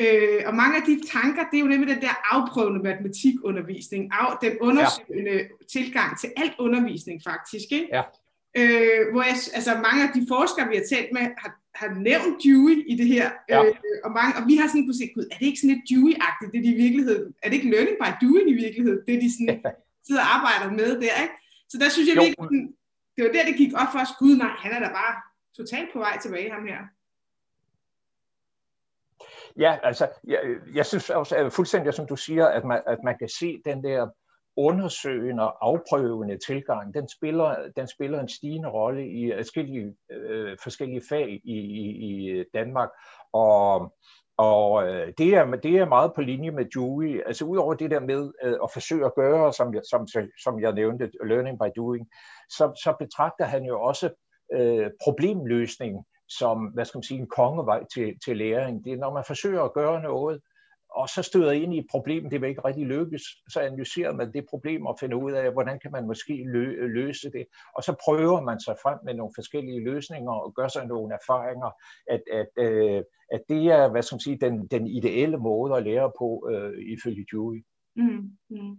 Øh, 0.00 0.42
og 0.46 0.54
mange 0.54 0.76
af 0.76 0.82
de 0.82 1.00
tanker, 1.12 1.42
det 1.50 1.56
er 1.56 1.60
jo 1.60 1.66
nemlig 1.66 1.94
den 1.94 2.02
der 2.02 2.34
afprøvende 2.34 2.82
matematikundervisning, 2.82 4.12
af, 4.12 4.38
den 4.42 4.58
undersøgende 4.60 5.32
ja. 5.32 5.44
tilgang 5.72 6.20
til 6.20 6.32
alt 6.36 6.54
undervisning 6.58 7.22
faktisk. 7.30 7.72
Ikke? 7.72 7.88
Ja. 7.92 8.02
Øh, 8.56 9.12
hvor 9.12 9.22
jeg, 9.22 9.36
altså 9.54 9.72
mange 9.74 10.02
af 10.06 10.10
de 10.14 10.26
forskere, 10.28 10.68
vi 10.68 10.76
har 10.76 10.84
talt 10.94 11.12
med, 11.12 11.20
har 11.20 11.59
har 11.80 11.90
nævnt 12.08 12.34
Dewey 12.44 12.76
i 12.92 12.94
det 13.00 13.08
her, 13.14 13.26
ja. 13.48 13.58
øh, 13.64 13.74
og, 14.04 14.10
mange, 14.18 14.32
og 14.38 14.42
vi 14.50 14.54
har 14.56 14.66
sådan 14.68 14.84
kunne 14.86 15.00
se, 15.00 15.06
gud, 15.14 15.26
er 15.32 15.38
det 15.40 15.46
ikke 15.46 15.60
sådan 15.60 15.74
lidt 15.74 15.86
Dewey-agtigt, 15.90 16.50
det 16.54 16.60
de 16.66 16.70
i 16.76 16.80
virkeligheden, 16.84 17.26
er 17.42 17.46
det 17.48 17.56
ikke 17.58 17.70
learning 17.74 17.96
by 18.02 18.10
doing 18.24 18.46
i 18.54 18.56
virkeligheden, 18.64 19.00
det 19.06 19.22
de 19.24 19.30
sådan 19.36 19.56
sidder 20.06 20.22
og 20.26 20.30
arbejder 20.36 20.68
med 20.80 20.90
der, 21.04 21.16
ikke? 21.24 21.36
Så 21.70 21.76
der 21.82 21.88
synes 21.88 22.08
jeg 22.08 22.16
jo. 22.16 22.22
virkelig, 22.26 22.62
det 23.14 23.20
var 23.24 23.32
der, 23.36 23.44
det 23.50 23.56
gik 23.62 23.72
op 23.82 23.90
for 23.92 24.00
os, 24.04 24.12
gud 24.18 24.34
nej, 24.36 24.54
han 24.64 24.72
er 24.76 24.80
da 24.86 24.88
bare 25.00 25.14
totalt 25.58 25.88
på 25.92 25.98
vej 25.98 26.14
tilbage, 26.24 26.52
ham 26.56 26.66
her. 26.72 26.80
Ja, 29.64 29.72
altså, 29.82 30.08
jeg, 30.24 30.40
jeg 30.74 30.86
synes 30.86 31.10
også 31.10 31.36
at 31.36 31.52
fuldstændig, 31.52 31.94
som 31.94 32.06
du 32.06 32.16
siger, 32.16 32.46
at 32.46 32.64
man, 32.64 32.80
at 32.86 32.98
man 33.04 33.18
kan 33.18 33.28
se 33.28 33.62
den 33.64 33.84
der 33.84 34.08
undersøgende 34.56 35.42
og 35.42 35.66
afprøvende 35.66 36.38
tilgang, 36.46 36.94
den 36.94 37.08
spiller, 37.08 37.56
den 37.76 37.88
spiller 37.88 38.20
en 38.20 38.28
stigende 38.28 38.68
rolle 38.68 39.08
i 39.08 39.32
forskellige, 39.36 39.94
øh, 40.10 40.56
forskellige 40.62 41.02
fag 41.08 41.40
i, 41.44 41.58
i, 41.58 41.84
i 42.08 42.44
Danmark. 42.54 42.88
Og, 43.32 43.94
og 44.36 44.88
øh, 44.88 45.12
det, 45.18 45.34
er, 45.34 45.44
det 45.56 45.76
er 45.76 45.88
meget 45.88 46.12
på 46.14 46.20
linje 46.20 46.50
med 46.50 46.64
Dewey. 46.64 47.22
Altså 47.26 47.44
udover 47.44 47.74
det 47.74 47.90
der 47.90 48.00
med 48.00 48.32
øh, 48.42 48.56
at 48.62 48.70
forsøge 48.72 49.04
at 49.06 49.14
gøre, 49.14 49.52
som 49.52 49.74
jeg, 49.74 49.82
som, 49.90 50.06
som 50.44 50.60
jeg 50.60 50.72
nævnte, 50.72 51.10
learning 51.24 51.58
by 51.58 51.68
doing, 51.76 52.08
så, 52.48 52.80
så 52.84 52.94
betragter 52.98 53.44
han 53.44 53.64
jo 53.64 53.80
også 53.80 54.10
øh, 54.52 54.90
problemløsning 55.04 56.04
som, 56.38 56.58
hvad 56.74 56.84
skal 56.84 56.98
man 56.98 57.02
sige, 57.02 57.20
en 57.20 57.26
kongevej 57.26 57.84
til, 57.94 58.14
til 58.24 58.36
læring. 58.36 58.84
Det 58.84 58.92
er, 58.92 58.96
når 58.96 59.12
man 59.12 59.24
forsøger 59.26 59.62
at 59.62 59.72
gøre 59.72 60.02
noget, 60.02 60.40
og 60.92 61.08
så 61.08 61.22
støder 61.22 61.52
ind 61.52 61.74
i 61.74 61.78
et 61.78 61.86
problem, 61.90 62.30
det 62.30 62.40
vil 62.40 62.48
ikke 62.48 62.64
rigtig 62.64 62.86
lykkes, 62.86 63.22
så 63.48 63.60
analyserer 63.60 64.12
man 64.12 64.32
det 64.32 64.44
problem 64.50 64.86
og 64.86 64.96
finder 65.00 65.16
ud 65.16 65.32
af, 65.32 65.52
hvordan 65.52 65.78
kan 65.78 65.92
man 65.92 66.06
måske 66.06 66.32
lø- 66.32 66.86
løse 66.86 67.30
det. 67.30 67.46
Og 67.76 67.82
så 67.82 67.94
prøver 68.04 68.40
man 68.40 68.60
sig 68.60 68.76
frem 68.82 68.98
med 69.04 69.14
nogle 69.14 69.32
forskellige 69.36 69.84
løsninger 69.84 70.32
og 70.32 70.54
gør 70.54 70.68
sig 70.68 70.86
nogle 70.86 71.14
erfaringer, 71.14 71.70
at, 72.06 72.22
at, 72.32 72.48
øh, 72.58 73.02
at 73.32 73.42
det 73.48 73.66
er 73.66 73.90
hvad 73.90 74.02
skal 74.02 74.14
man 74.14 74.20
sige, 74.20 74.38
den, 74.40 74.66
den 74.66 74.86
ideelle 74.86 75.36
måde 75.38 75.76
at 75.76 75.82
lære 75.82 76.12
på 76.18 76.48
øh, 76.50 76.72
ifølge 76.94 77.26
Dewey. 77.32 77.64
Mm, 77.96 78.30
mm. 78.50 78.76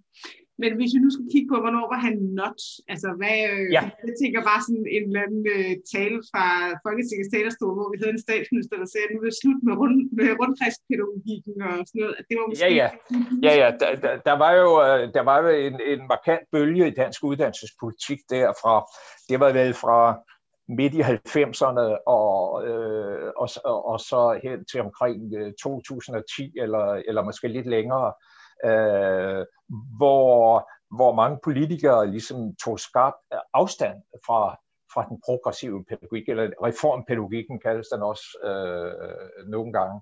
Men 0.61 0.71
hvis 0.77 0.91
vi 0.95 0.99
nu 1.05 1.09
skal 1.15 1.27
kigge 1.33 1.49
på, 1.51 1.57
hvornår 1.63 1.85
var 1.93 1.99
han 2.07 2.15
not? 2.41 2.59
Altså, 2.93 3.09
hvad, 3.19 3.37
øh, 3.51 3.65
ja. 3.75 3.83
jeg 4.07 4.15
tænker 4.21 4.39
bare 4.49 4.61
sådan 4.67 4.85
en 4.95 5.03
eller 5.07 5.21
anden 5.25 5.43
uh, 5.55 5.73
tale 5.95 6.17
fra 6.31 6.45
Folketingets 6.85 7.31
talerstol, 7.35 7.73
hvor 7.77 7.87
vi 7.93 7.97
havde 8.01 8.15
en 8.17 8.25
statsminister, 8.27 8.75
der 8.81 8.89
sagde, 8.89 9.05
at 9.07 9.11
nu 9.13 9.19
er 9.21 9.27
det 9.29 9.41
slut 9.41 9.61
med, 9.67 9.73
rund, 9.79 9.97
med 10.17 10.27
rundkredspædagogikken 10.39 11.55
og 11.67 11.73
sådan 11.87 11.99
noget. 12.03 12.15
At 12.19 12.25
det 12.29 12.35
var 12.39 12.45
måske... 12.47 12.63
Ja, 12.65 12.71
ja. 12.81 12.89
ja, 13.47 13.53
ja. 13.61 13.69
Der, 13.81 13.89
der, 14.03 14.13
der, 14.27 14.35
var 14.43 14.51
jo, 14.61 14.69
øh, 14.87 15.03
der 15.15 15.23
var 15.29 15.37
jo 15.43 15.49
en, 15.67 15.75
en 15.93 16.01
markant 16.13 16.45
bølge 16.53 16.85
i 16.87 16.97
dansk 17.01 17.19
uddannelsespolitik 17.29 18.19
derfra. 18.35 18.75
Det 19.29 19.37
var 19.43 19.51
vel 19.59 19.73
fra 19.83 19.99
midt 20.79 20.93
i 20.99 21.01
90'erne 21.01 21.85
og, 22.19 22.33
øh, 22.67 23.27
og, 23.41 23.47
og, 23.71 23.77
og 23.91 23.99
så 24.09 24.21
hen 24.43 24.59
til 24.71 24.79
omkring 24.87 25.17
2010 25.63 26.53
eller, 26.63 26.85
eller 27.07 27.21
måske 27.29 27.47
lidt 27.47 27.69
længere, 27.75 28.07
øh, 28.07 28.40
Øh, 28.65 29.45
hvor, 29.97 30.69
hvor 30.95 31.15
mange 31.15 31.39
politikere 31.43 32.07
ligesom 32.07 32.55
tog 32.55 32.79
skarp 32.79 33.13
afstand 33.53 34.01
fra, 34.25 34.57
fra 34.93 35.05
den 35.09 35.21
progressive 35.25 35.85
pædagogik, 35.85 36.29
eller 36.29 36.49
reformpædagogikken 36.63 37.59
kaldes 37.59 37.87
den 37.87 38.01
også 38.01 38.25
øh, 38.43 39.49
nogle 39.49 39.73
gange. 39.73 40.01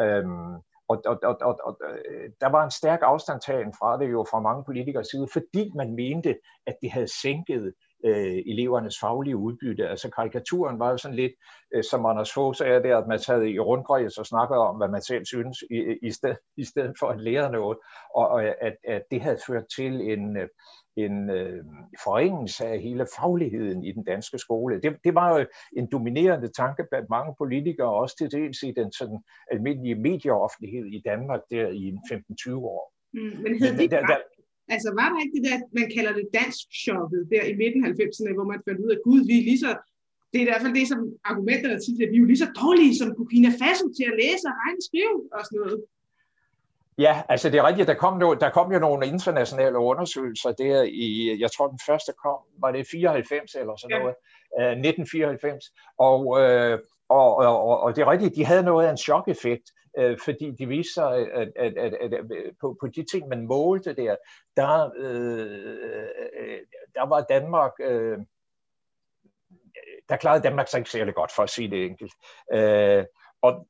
Øhm, 0.00 0.54
og, 0.88 1.02
og, 1.06 1.18
og, 1.22 1.36
og, 1.40 1.58
og 1.64 1.80
øh, 1.88 2.30
der 2.40 2.48
var 2.48 2.64
en 2.64 2.70
stærk 2.70 3.00
afstandtagen 3.02 3.72
fra 3.78 3.98
det 3.98 4.10
jo 4.10 4.26
fra 4.30 4.40
mange 4.40 4.64
politikers 4.64 5.08
side, 5.08 5.28
fordi 5.32 5.72
man 5.76 5.94
mente, 5.94 6.38
at 6.66 6.76
det 6.82 6.90
havde 6.90 7.20
sænket 7.22 7.74
øh, 8.04 8.42
elevernes 8.46 8.98
faglige 9.00 9.36
udbytte. 9.36 9.88
Altså 9.88 10.10
karikaturen 10.10 10.78
var 10.78 10.90
jo 10.90 10.96
sådan 10.96 11.16
lidt, 11.16 11.32
øh, 11.74 11.84
som 11.84 12.06
Anders 12.06 12.32
Fogh 12.32 12.54
sagde 12.54 12.82
der, 12.82 12.96
at 12.96 13.08
man 13.08 13.18
sad 13.18 13.42
i 13.42 13.58
rundkreds 13.58 14.18
og 14.18 14.26
snakkede 14.26 14.60
om, 14.60 14.76
hvad 14.76 14.88
man 14.88 15.02
selv 15.02 15.24
synes, 15.24 15.58
i, 15.70 15.98
i, 16.02 16.10
sted, 16.10 16.34
i 16.56 16.64
stedet 16.64 16.94
for 16.98 17.06
at 17.06 17.20
lære 17.20 17.52
noget, 17.52 17.78
og, 18.14 18.28
og 18.28 18.44
at, 18.44 18.76
at 18.84 19.02
det 19.10 19.20
havde 19.20 19.38
ført 19.46 19.64
til 19.76 20.12
en, 20.12 20.36
en 20.96 21.30
øh, 21.30 21.64
forringelse 22.04 22.66
af 22.66 22.80
hele 22.80 23.06
fagligheden 23.18 23.84
i 23.84 23.92
den 23.92 24.04
danske 24.04 24.38
skole. 24.38 24.80
Det, 24.80 24.96
det 25.04 25.14
var 25.14 25.38
jo 25.38 25.46
en 25.76 25.88
dominerende 25.92 26.48
tanke 26.48 26.84
blandt 26.90 27.10
mange 27.10 27.34
politikere, 27.38 27.94
også 27.94 28.16
til 28.16 28.30
dels 28.32 28.62
i 28.62 28.72
den 28.76 28.92
sådan 28.92 29.20
almindelige 29.52 29.94
medieoffentlighed 29.94 30.86
i 30.86 31.02
Danmark 31.04 31.40
der 31.50 31.68
i 31.68 31.92
15-20 32.50 32.54
år. 32.54 32.92
Mm, 33.12 33.42
men 33.42 33.58
hed 33.62 33.78
det 33.78 33.90
der, 33.90 34.06
der, 34.06 34.16
Altså 34.74 34.88
var 35.00 35.08
der 35.12 35.18
ikke 35.22 35.36
det 35.36 35.44
der, 35.48 35.56
man 35.80 35.88
kalder 35.96 36.12
det 36.18 36.26
dansk 36.40 36.64
shoppet 36.82 37.20
der 37.32 37.44
i 37.52 37.54
midten 37.62 37.82
af 37.86 37.90
90'erne, 38.00 38.32
hvor 38.36 38.48
man 38.52 38.60
fandt 38.66 38.80
ud 38.84 38.90
af, 38.94 38.98
gud, 39.08 39.20
vi 39.30 39.34
er 39.40 39.44
lige 39.50 39.62
så, 39.64 39.70
det 40.30 40.38
er 40.38 40.44
i 40.44 40.50
hvert 40.50 40.62
fald 40.64 40.74
det, 40.78 40.86
som 40.92 41.00
argumenterne 41.30 41.76
tit 41.84 42.02
at 42.04 42.10
vi 42.12 42.16
er 42.16 42.22
jo 42.24 42.30
lige 42.32 42.44
så 42.44 42.50
dårlige 42.62 42.94
som 43.00 43.08
Burkina 43.18 43.50
Faso 43.60 43.86
til 43.98 44.06
at 44.10 44.18
læse 44.22 44.44
og 44.50 44.56
regne 44.62 44.78
og 44.80 44.86
skrive 44.88 45.18
og 45.36 45.42
sådan 45.46 45.60
noget. 45.64 45.80
Ja, 46.98 47.22
altså 47.28 47.50
det 47.50 47.58
er 47.58 47.66
rigtigt, 47.66 47.88
der 47.88 47.94
kom, 47.94 48.20
jo, 48.20 48.34
der 48.34 48.50
kom 48.50 48.72
jo 48.72 48.78
nogle 48.78 49.06
internationale 49.06 49.78
undersøgelser 49.78 50.52
der 50.52 50.82
i, 50.82 51.36
jeg 51.40 51.50
tror 51.52 51.68
den 51.68 51.80
første 51.86 52.12
kom, 52.24 52.38
var 52.60 52.72
det 52.72 52.86
94 52.90 53.54
eller 53.54 53.76
sådan 53.76 53.96
ja. 53.96 54.02
noget, 54.02 54.16
uh, 54.58 54.64
1994, 54.64 55.64
og, 55.98 56.20
uh, 56.26 56.78
og, 57.08 57.36
og, 57.36 57.80
og 57.80 57.96
det 57.96 58.02
er 58.02 58.10
rigtigt, 58.10 58.36
de 58.36 58.44
havde 58.44 58.62
noget 58.62 58.86
af 58.86 58.90
en 58.90 58.96
chok-effekt, 58.96 59.66
øh, 59.98 60.18
fordi 60.24 60.50
de 60.50 60.66
viste 60.66 60.92
sig, 60.92 61.32
at, 61.32 61.52
at, 61.56 61.76
at, 61.76 61.94
at, 61.94 62.14
at 62.14 62.24
øh, 62.32 62.52
på, 62.60 62.76
på 62.80 62.86
de 62.86 63.04
ting, 63.12 63.28
man 63.28 63.46
målte 63.46 63.94
der, 63.94 64.16
der, 64.56 64.90
øh, 64.96 66.60
der 66.94 67.06
var 67.06 67.20
Danmark, 67.20 67.72
øh, 67.80 68.18
der 70.08 70.16
klarede 70.16 70.42
Danmark 70.42 70.68
sig 70.68 70.78
ikke 70.78 70.90
særlig 70.90 71.14
godt, 71.14 71.32
for 71.36 71.42
at 71.42 71.50
sige 71.50 71.70
det 71.70 71.86
enkelt. 71.86 72.12
Øh, 72.52 73.04
og 73.42 73.66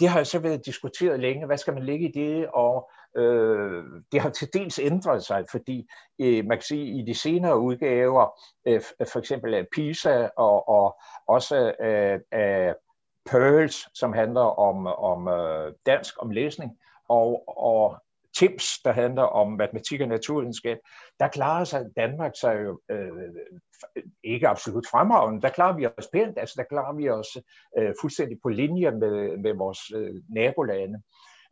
det 0.00 0.08
har 0.08 0.24
så 0.24 0.38
været 0.38 0.66
diskuteret 0.66 1.20
længe, 1.20 1.46
hvad 1.46 1.56
skal 1.58 1.74
man 1.74 1.82
ligge 1.82 2.08
i 2.08 2.12
det, 2.12 2.48
og 2.48 2.90
øh, 3.16 3.84
det 4.12 4.20
har 4.20 4.30
til 4.30 4.48
dels 4.52 4.78
ændret 4.78 5.24
sig, 5.24 5.44
fordi 5.50 5.88
øh, 6.20 6.44
man 6.46 6.58
kan 6.58 6.62
sige, 6.62 7.00
i 7.00 7.02
de 7.02 7.14
senere 7.14 7.58
udgaver, 7.58 8.40
øh, 8.66 8.80
for 9.12 9.18
eksempel 9.18 9.54
af 9.54 9.66
PISA 9.72 10.28
og, 10.36 10.68
og 10.68 10.98
også 11.26 11.74
af, 11.78 12.20
af 12.32 12.74
Pearls, 13.30 13.98
som 13.98 14.12
handler 14.12 14.40
om, 14.40 14.86
om 14.86 15.28
øh, 15.28 15.72
dansk, 15.86 16.22
om 16.22 16.30
læsning, 16.30 16.78
og, 17.08 17.58
og 17.58 17.96
TIMS, 18.36 18.78
der 18.84 18.92
handler 18.92 19.22
om 19.22 19.52
matematik 19.52 20.00
og 20.00 20.08
naturvidenskab, 20.08 20.78
der 21.20 21.28
klarer 21.28 21.64
sig 21.64 21.86
Danmark 21.96 22.32
sig 22.40 22.54
jo 22.64 22.80
øh, 22.90 23.12
ikke 24.24 24.48
absolut 24.48 24.86
fremragende. 24.90 25.42
Der 25.42 25.48
klarer 25.48 25.76
vi 25.76 25.86
os 25.86 26.08
pænt, 26.12 26.38
altså 26.38 26.54
der 26.56 26.64
klarer 26.64 26.96
vi 26.96 27.08
os 27.08 27.36
øh, 27.78 27.94
fuldstændig 28.00 28.38
på 28.42 28.48
linje 28.48 28.90
med, 28.90 29.36
med 29.36 29.54
vores 29.54 29.78
øh, 29.94 30.14
nabolande. 30.28 31.02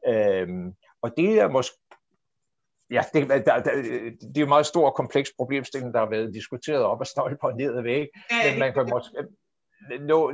Øh, 0.07 0.49
og 1.03 1.17
det 1.17 1.41
er 1.41 1.49
måske 1.49 1.77
Ja, 2.91 3.03
det, 3.13 3.29
der, 3.29 3.39
der, 3.39 3.61
det 3.63 4.37
er 4.37 4.41
jo 4.41 4.43
en 4.43 4.49
meget 4.49 4.67
stor 4.67 4.87
og 4.87 4.95
kompleks 4.95 5.31
problemstilling, 5.37 5.95
der 5.95 6.01
har 6.01 6.11
været 6.11 6.35
diskuteret 6.35 6.83
op 6.85 7.01
og 7.01 7.07
stolper 7.07 7.51
ned 7.51 7.75
og 7.75 7.85
væk. 7.85 8.09
Men 8.45 8.59
man 8.59 8.73
kan 8.73 8.89
måske, 8.91 9.25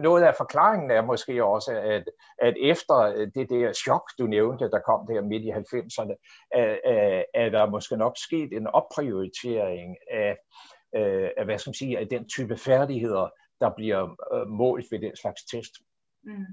noget 0.00 0.22
af 0.22 0.34
forklaringen 0.36 0.90
er 0.90 1.02
måske 1.02 1.44
også, 1.44 1.70
at, 1.72 2.04
at 2.38 2.54
efter 2.60 2.96
øh, 2.96 3.28
det 3.34 3.50
der 3.50 3.72
chok, 3.72 4.10
du 4.18 4.26
nævnte, 4.26 4.70
der 4.70 4.80
kom 4.80 5.06
der 5.06 5.22
midt 5.22 5.42
i 5.42 5.50
90'erne, 5.50 6.14
er, 6.50 7.24
er, 7.34 7.50
der 7.50 7.70
måske 7.70 7.96
nok 7.96 8.16
sket 8.16 8.52
en 8.52 8.66
opprioritering 8.66 9.96
af, 10.10 10.36
øh, 10.96 11.30
af, 11.36 11.44
hvad 11.44 11.58
skal 11.58 11.70
man 11.70 11.74
sige, 11.74 11.98
af 11.98 12.08
den 12.08 12.28
type 12.28 12.56
færdigheder, 12.56 13.28
der 13.60 13.70
bliver 13.76 14.02
øh, 14.34 14.48
målt 14.48 14.86
ved 14.90 14.98
den 14.98 15.16
slags 15.16 15.44
test. 15.44 15.72
Mm. 16.24 16.44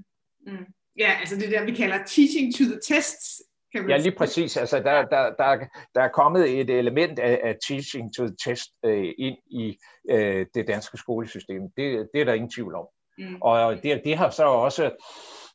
Mm. 0.46 0.66
Ja, 0.96 1.16
altså 1.20 1.36
det 1.36 1.50
der, 1.50 1.64
vi 1.64 1.74
kalder 1.74 1.98
teaching 2.04 2.54
to 2.54 2.64
the 2.64 2.80
tests, 2.88 3.42
kan 3.74 3.88
ja, 3.88 3.96
lige 3.96 4.16
præcis. 4.16 4.56
Altså, 4.56 4.78
der, 4.78 5.04
der, 5.04 5.34
der, 5.38 5.66
der 5.94 6.00
er 6.02 6.08
kommet 6.08 6.60
et 6.60 6.70
element 6.70 7.18
af, 7.18 7.40
af 7.44 7.56
teaching 7.68 8.14
to 8.16 8.26
the 8.26 8.36
test 8.44 8.70
øh, 8.84 9.12
ind 9.18 9.36
i 9.50 9.76
øh, 10.10 10.46
det 10.54 10.68
danske 10.68 10.96
skolesystem. 10.96 11.62
Det, 11.76 12.08
det 12.14 12.20
er 12.20 12.24
der 12.24 12.32
ingen 12.32 12.50
tvivl 12.50 12.74
om. 12.74 12.86
Mm. 13.18 13.36
Og 13.42 13.82
det, 13.82 14.00
det 14.04 14.16
har 14.16 14.30
så 14.30 14.44
også 14.44 14.90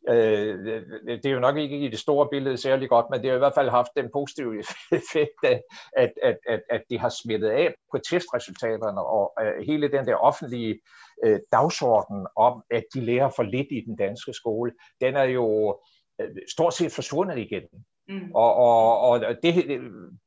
Øh, 0.10 0.66
det 1.08 1.26
er 1.26 1.32
jo 1.32 1.40
nok 1.40 1.58
ikke 1.58 1.78
i 1.78 1.88
det 1.88 2.00
store 2.00 2.28
billede 2.32 2.58
særlig 2.58 2.90
godt, 2.90 3.06
men 3.12 3.22
det 3.22 3.30
har 3.30 3.36
i 3.36 3.40
hvert 3.40 3.54
fald 3.56 3.70
haft 3.70 3.92
den 3.98 4.10
positive 4.14 4.60
effekt, 5.00 5.40
at, 5.44 5.62
at, 5.98 6.38
at, 6.48 6.62
at 6.70 6.84
det 6.90 7.00
har 7.00 7.10
smittet 7.24 7.50
af 7.50 7.74
på 7.92 7.98
testresultaterne, 7.98 9.02
og 9.02 9.34
øh, 9.42 9.66
hele 9.66 9.92
den 9.92 10.08
der 10.08 10.16
offentlige 10.16 10.80
øh, 11.26 11.40
dagsorden 11.52 12.28
om, 12.36 12.64
at 12.72 12.84
de 12.94 13.02
lærer 13.02 13.30
for 13.36 13.44
lidt 13.44 13.68
i 13.72 13.82
den 13.86 13.96
danske 13.96 14.34
skole, 14.34 14.72
den 15.02 15.16
er 15.16 15.24
jo 15.24 15.80
øh, 16.22 16.30
stort 16.52 16.74
set 16.74 16.92
forsvundet 16.92 17.38
igen. 17.38 17.64
Mm. 18.08 18.32
Og, 18.36 18.56
og, 18.56 19.10
og 19.10 19.36
det, 19.44 19.56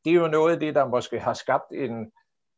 det 0.05 0.11
er 0.11 0.15
jo 0.15 0.29
noget 0.29 0.53
af 0.53 0.61
det, 0.61 0.75
der 0.75 0.89
måske 0.89 1.21
har 1.21 1.35
skabt 1.35 1.73
en, 1.73 2.13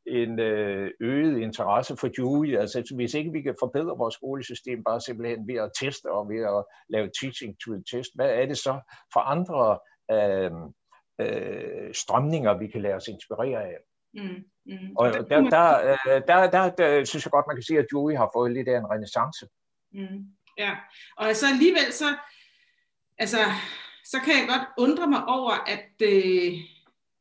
en 0.07 0.41
øh, 0.41 0.91
øget 1.01 1.39
interesse 1.39 1.97
for 1.97 2.09
Dewey. 2.09 2.57
Altså 2.57 2.93
hvis 2.97 3.15
ikke 3.15 3.33
vi 3.33 3.43
kan 3.43 3.57
forbedre 3.61 3.99
vores 3.99 4.15
skolesystem 4.15 4.85
bare 4.85 5.01
simpelthen 5.01 5.49
ved 5.49 5.55
at 5.55 5.73
teste 5.81 6.13
og 6.13 6.29
ved 6.29 6.41
at 6.45 6.65
lave 6.89 7.11
teaching 7.21 7.57
to 7.61 7.73
the 7.73 7.83
test, 7.91 8.11
hvad 8.15 8.31
er 8.31 8.47
det 8.47 8.59
så 8.59 8.81
for 9.13 9.21
andre 9.21 9.79
øh, 10.13 10.51
øh, 11.21 11.95
strømninger, 11.95 12.59
vi 12.59 12.67
kan 12.67 12.83
lade 12.83 12.95
os 12.95 13.09
inspirere 13.09 13.63
af? 13.63 13.77
Mm, 14.15 14.45
mm. 14.67 14.97
Og 14.97 15.13
der, 15.13 15.23
der, 15.23 15.51
der, 15.51 15.97
øh, 16.07 16.23
der, 16.29 16.51
der, 16.51 16.71
der 16.71 17.05
synes 17.05 17.25
jeg 17.25 17.33
godt, 17.33 17.47
man 17.47 17.57
kan 17.57 17.63
sige, 17.63 17.79
at 17.79 17.87
Dewey 17.93 18.17
har 18.17 18.31
fået 18.35 18.53
lidt 18.53 18.69
af 18.69 18.79
en 18.79 18.91
renaissance. 18.91 19.47
Mm, 19.93 20.25
ja, 20.59 20.77
og 21.17 21.37
så 21.37 21.47
alligevel 21.53 21.93
så, 21.93 22.17
altså, 23.19 23.39
så 24.11 24.19
kan 24.25 24.35
jeg 24.35 24.47
godt 24.49 24.89
undre 24.89 25.07
mig 25.07 25.25
over, 25.27 25.53
at, 25.75 25.89
øh, 26.03 26.53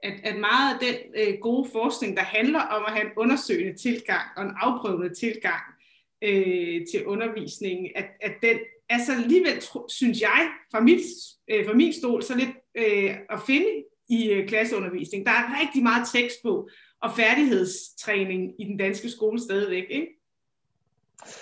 at, 0.03 0.13
at 0.24 0.39
meget 0.39 0.74
af 0.74 0.79
den 0.79 0.96
øh, 1.15 1.39
gode 1.41 1.69
forskning, 1.72 2.17
der 2.17 2.24
handler 2.24 2.60
om 2.60 2.84
at 2.88 2.93
have 2.93 3.05
en 3.05 3.12
undersøgende 3.17 3.77
tilgang 3.77 4.22
og 4.38 4.43
en 4.43 4.51
afprøvende 4.62 5.15
tilgang 5.15 5.63
øh, 6.22 6.81
til 6.91 7.05
undervisningen, 7.05 7.91
at, 7.96 8.05
at 8.22 8.31
den 8.41 8.58
altså 8.89 9.12
alligevel, 9.13 9.63
synes 9.88 10.22
jeg, 10.22 10.50
fra, 10.72 10.79
mit, 10.79 11.01
øh, 11.48 11.65
fra 11.65 11.74
min 11.74 11.93
stol, 11.93 12.24
så 12.24 12.36
lidt 12.36 12.50
øh, 12.75 13.15
at 13.29 13.39
finde 13.48 13.84
i 14.10 14.29
øh, 14.29 14.48
klasseundervisning. 14.48 15.25
Der 15.25 15.31
er 15.31 15.62
rigtig 15.62 15.84
meget 15.84 16.08
tekst 16.13 16.38
på, 16.43 16.69
og 17.01 17.12
færdighedstræning 17.15 18.62
i 18.62 18.63
den 18.63 18.77
danske 18.77 19.10
skole 19.10 19.39
stadigvæk, 19.39 19.86
ikke? 19.89 20.08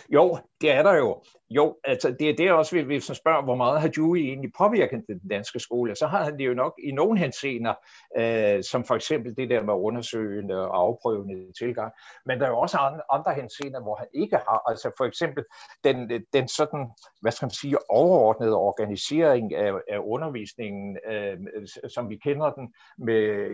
Jo, 0.10 0.40
det 0.62 0.72
er 0.72 0.84
der 0.84 0.94
jo. 0.94 1.22
Jo, 1.50 1.76
altså 1.84 2.16
det 2.20 2.30
er 2.30 2.36
det 2.36 2.52
også, 2.52 2.84
hvis 2.84 3.10
man 3.10 3.16
spørger, 3.16 3.44
hvor 3.44 3.56
meget 3.56 3.82
har 3.82 3.88
Dewey 3.88 4.20
egentlig 4.20 4.52
påvirket 4.58 5.04
den 5.08 5.20
danske 5.30 5.60
skole, 5.60 5.96
så 5.96 6.08
har 6.08 6.24
han 6.24 6.38
det 6.40 6.48
jo 6.48 6.54
nok 6.54 6.74
i 6.84 6.92
nogle 6.92 7.20
henseender, 7.20 7.74
øh, 8.18 8.64
som 8.64 8.84
for 8.84 8.96
eksempel 8.96 9.38
det 9.38 9.50
der 9.50 9.64
med 9.64 9.74
undersøgende 9.74 10.70
og 10.70 10.80
afprøvende 10.80 11.54
tilgang, 11.60 11.92
men 12.26 12.40
der 12.40 12.46
er 12.46 12.50
jo 12.50 12.60
også 12.60 12.78
andre, 12.78 13.02
andre 13.12 13.34
henseender, 13.34 13.82
hvor 13.82 13.96
han 13.96 14.08
ikke 14.14 14.36
har, 14.36 14.70
altså 14.70 14.92
for 14.98 15.06
eksempel 15.06 15.44
den, 15.84 16.26
den 16.34 16.48
sådan, 16.48 16.88
hvad 17.22 17.32
skal 17.32 17.46
man 17.46 17.52
sige, 17.52 17.92
overordnede 17.92 18.56
organisering 18.56 19.56
af, 19.56 19.74
af 19.90 20.00
undervisningen, 20.00 20.98
øh, 21.12 21.38
som 21.90 22.10
vi 22.10 22.16
kender 22.16 22.52
den, 22.52 22.74
med 22.98 23.50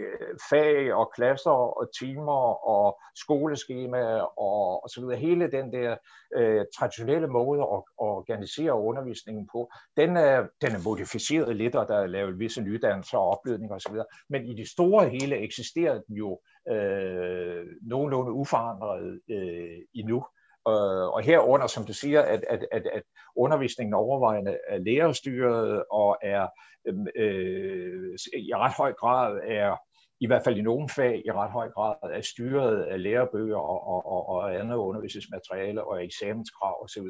fag 0.50 0.94
og 0.94 1.12
klasser 1.16 1.78
og 1.80 1.90
timer 2.00 2.68
og 2.68 3.00
skoleskema 3.16 4.20
og, 4.20 4.84
og 4.84 4.90
så 4.90 5.02
videre, 5.02 5.18
hele 5.18 5.52
den 5.52 5.74
der 5.74 5.98
øh, 6.36 6.66
traditionelle 6.94 7.28
måde 7.28 7.62
at, 7.62 7.84
organisere 7.98 8.74
undervisningen 8.74 9.48
på, 9.52 9.72
den 9.98 10.18
er, 10.18 10.48
den 10.62 10.72
er 10.72 10.84
modificeret 10.84 11.56
lidt, 11.56 11.76
og 11.76 11.88
der 11.88 11.98
er 11.98 12.08
lavet 12.08 12.40
visse 12.40 12.62
nydannelser 12.62 13.18
og 13.18 13.28
opblødninger 13.28 13.76
osv., 13.76 13.96
men 14.30 14.46
i 14.46 14.56
det 14.56 14.68
store 14.68 15.10
hele 15.10 15.38
eksisterer 15.38 16.02
den 16.08 16.16
jo 16.16 16.40
øh, 16.70 17.66
nogenlunde 17.82 18.32
uforandret 18.32 19.20
øh, 19.30 19.78
endnu. 19.96 20.26
Øh, 20.68 21.08
og 21.16 21.22
herunder, 21.24 21.68
som 21.68 21.86
du 21.86 21.94
siger, 21.94 22.22
at, 22.22 22.44
at, 22.50 22.66
at, 22.72 22.88
at 22.94 23.04
undervisningen 23.36 23.94
overvejende 23.94 24.58
er 24.68 24.78
lærerstyret 24.78 25.84
og 25.92 26.18
er 26.22 26.48
øh, 26.88 26.96
øh 27.16 28.18
i 28.34 28.54
ret 28.56 28.74
høj 28.78 28.94
grad 28.94 29.40
er 29.44 29.78
i 30.20 30.28
hvert 30.28 30.44
fald 30.44 30.58
i 30.58 30.62
nogle 30.62 30.90
fag 30.90 31.22
i 31.26 31.32
ret 31.32 31.52
høj 31.52 31.70
grad 31.70 31.96
er 32.04 32.22
styret 32.22 32.84
af 32.84 33.04
lærebøger 33.04 33.58
og, 33.58 33.88
og, 33.88 34.06
og, 34.06 34.30
og 34.30 34.60
andet 34.60 34.76
undervisningsmateriale 34.76 35.84
og 35.84 36.06
eksamenskrav 36.06 36.84
osv. 36.84 37.08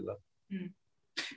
Mm. 0.52 0.58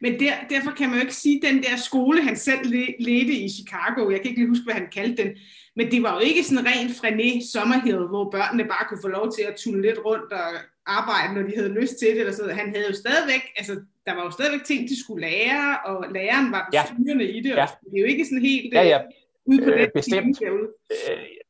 Men 0.00 0.20
der, 0.20 0.32
derfor 0.50 0.70
kan 0.70 0.88
man 0.88 0.98
jo 0.98 1.02
ikke 1.02 1.14
sige, 1.14 1.36
at 1.36 1.52
den 1.52 1.62
der 1.62 1.76
skole, 1.76 2.22
han 2.22 2.36
selv 2.36 2.64
ledte 2.98 3.32
i 3.32 3.48
Chicago, 3.48 4.10
jeg 4.10 4.20
kan 4.20 4.28
ikke 4.28 4.40
lige 4.40 4.48
huske, 4.48 4.64
hvad 4.64 4.74
han 4.74 4.90
kaldte 4.92 5.22
den, 5.22 5.36
men 5.76 5.90
det 5.90 6.02
var 6.02 6.14
jo 6.14 6.20
ikke 6.20 6.44
sådan 6.44 6.66
rent 6.66 6.90
Frené 6.90 7.52
Sommerhill, 7.52 8.06
hvor 8.12 8.30
børnene 8.30 8.64
bare 8.64 8.84
kunne 8.88 9.04
få 9.04 9.08
lov 9.08 9.32
til 9.32 9.42
at 9.42 9.56
tulle 9.56 9.82
lidt 9.82 9.98
rundt 10.04 10.32
og 10.32 10.48
arbejde, 10.86 11.34
når 11.34 11.42
de 11.48 11.56
havde 11.56 11.78
lyst 11.80 11.96
til 11.98 12.08
det. 12.08 12.20
Eller 12.20 12.32
så. 12.32 12.42
Han 12.52 12.68
havde 12.74 12.86
jo 12.88 12.94
stadigvæk, 13.04 13.44
altså 13.56 13.74
der 14.06 14.14
var 14.14 14.24
jo 14.24 14.30
stadigvæk 14.30 14.64
ting, 14.64 14.88
de 14.88 15.00
skulle 15.02 15.26
lære, 15.28 15.78
og 15.84 15.96
læreren 16.16 16.52
var 16.52 16.62
den 16.64 16.72
ja. 16.78 16.84
styrende 16.86 17.26
i 17.36 17.40
det. 17.40 17.50
Ja. 17.50 17.62
Og 17.62 17.86
det 17.90 17.96
er 17.96 18.04
jo 18.04 18.10
ikke 18.14 18.24
sådan 18.24 18.46
helt 18.50 18.74
ja, 18.74 18.82
ja. 18.82 19.00
ude 19.46 19.58
på 19.64 19.70
øh, 19.70 19.80
den 19.80 19.90
bestemt. 19.94 20.42
Øh, 20.42 20.58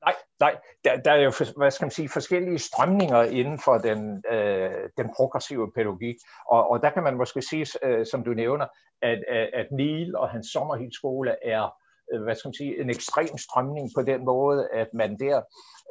nej, 0.07 0.15
nej, 0.41 0.61
der, 0.85 0.97
der 1.03 1.13
er 1.13 1.23
jo 1.23 1.33
hvad 1.57 1.71
skal 1.71 1.85
man 1.85 1.91
sige, 1.91 2.09
forskellige 2.09 2.59
strømninger 2.59 3.23
inden 3.23 3.59
for 3.65 3.79
den, 3.79 4.23
øh, 4.33 4.89
den 4.97 5.11
progressive 5.17 5.73
pædagogik, 5.75 6.17
og, 6.51 6.71
og 6.71 6.83
der 6.83 6.91
kan 6.91 7.03
man 7.03 7.17
måske 7.17 7.43
sige, 7.43 7.67
øh, 7.83 8.07
som 8.07 8.25
du 8.25 8.31
nævner, 8.31 8.67
at, 9.03 9.19
at, 9.29 9.51
at 9.55 9.67
Neil 9.73 10.17
og 10.17 10.29
hans 10.31 10.47
sommerhilskole 10.47 11.37
er 11.45 11.71
øh, 12.13 12.23
hvad 12.23 12.35
skal 12.35 12.49
man 12.49 12.55
sige, 12.55 12.81
en 12.81 12.91
ekstrem 12.91 13.39
strømning 13.39 13.91
på 13.97 14.03
den 14.03 14.25
måde, 14.25 14.69
at 14.73 14.89
man 14.95 15.19
der 15.19 15.43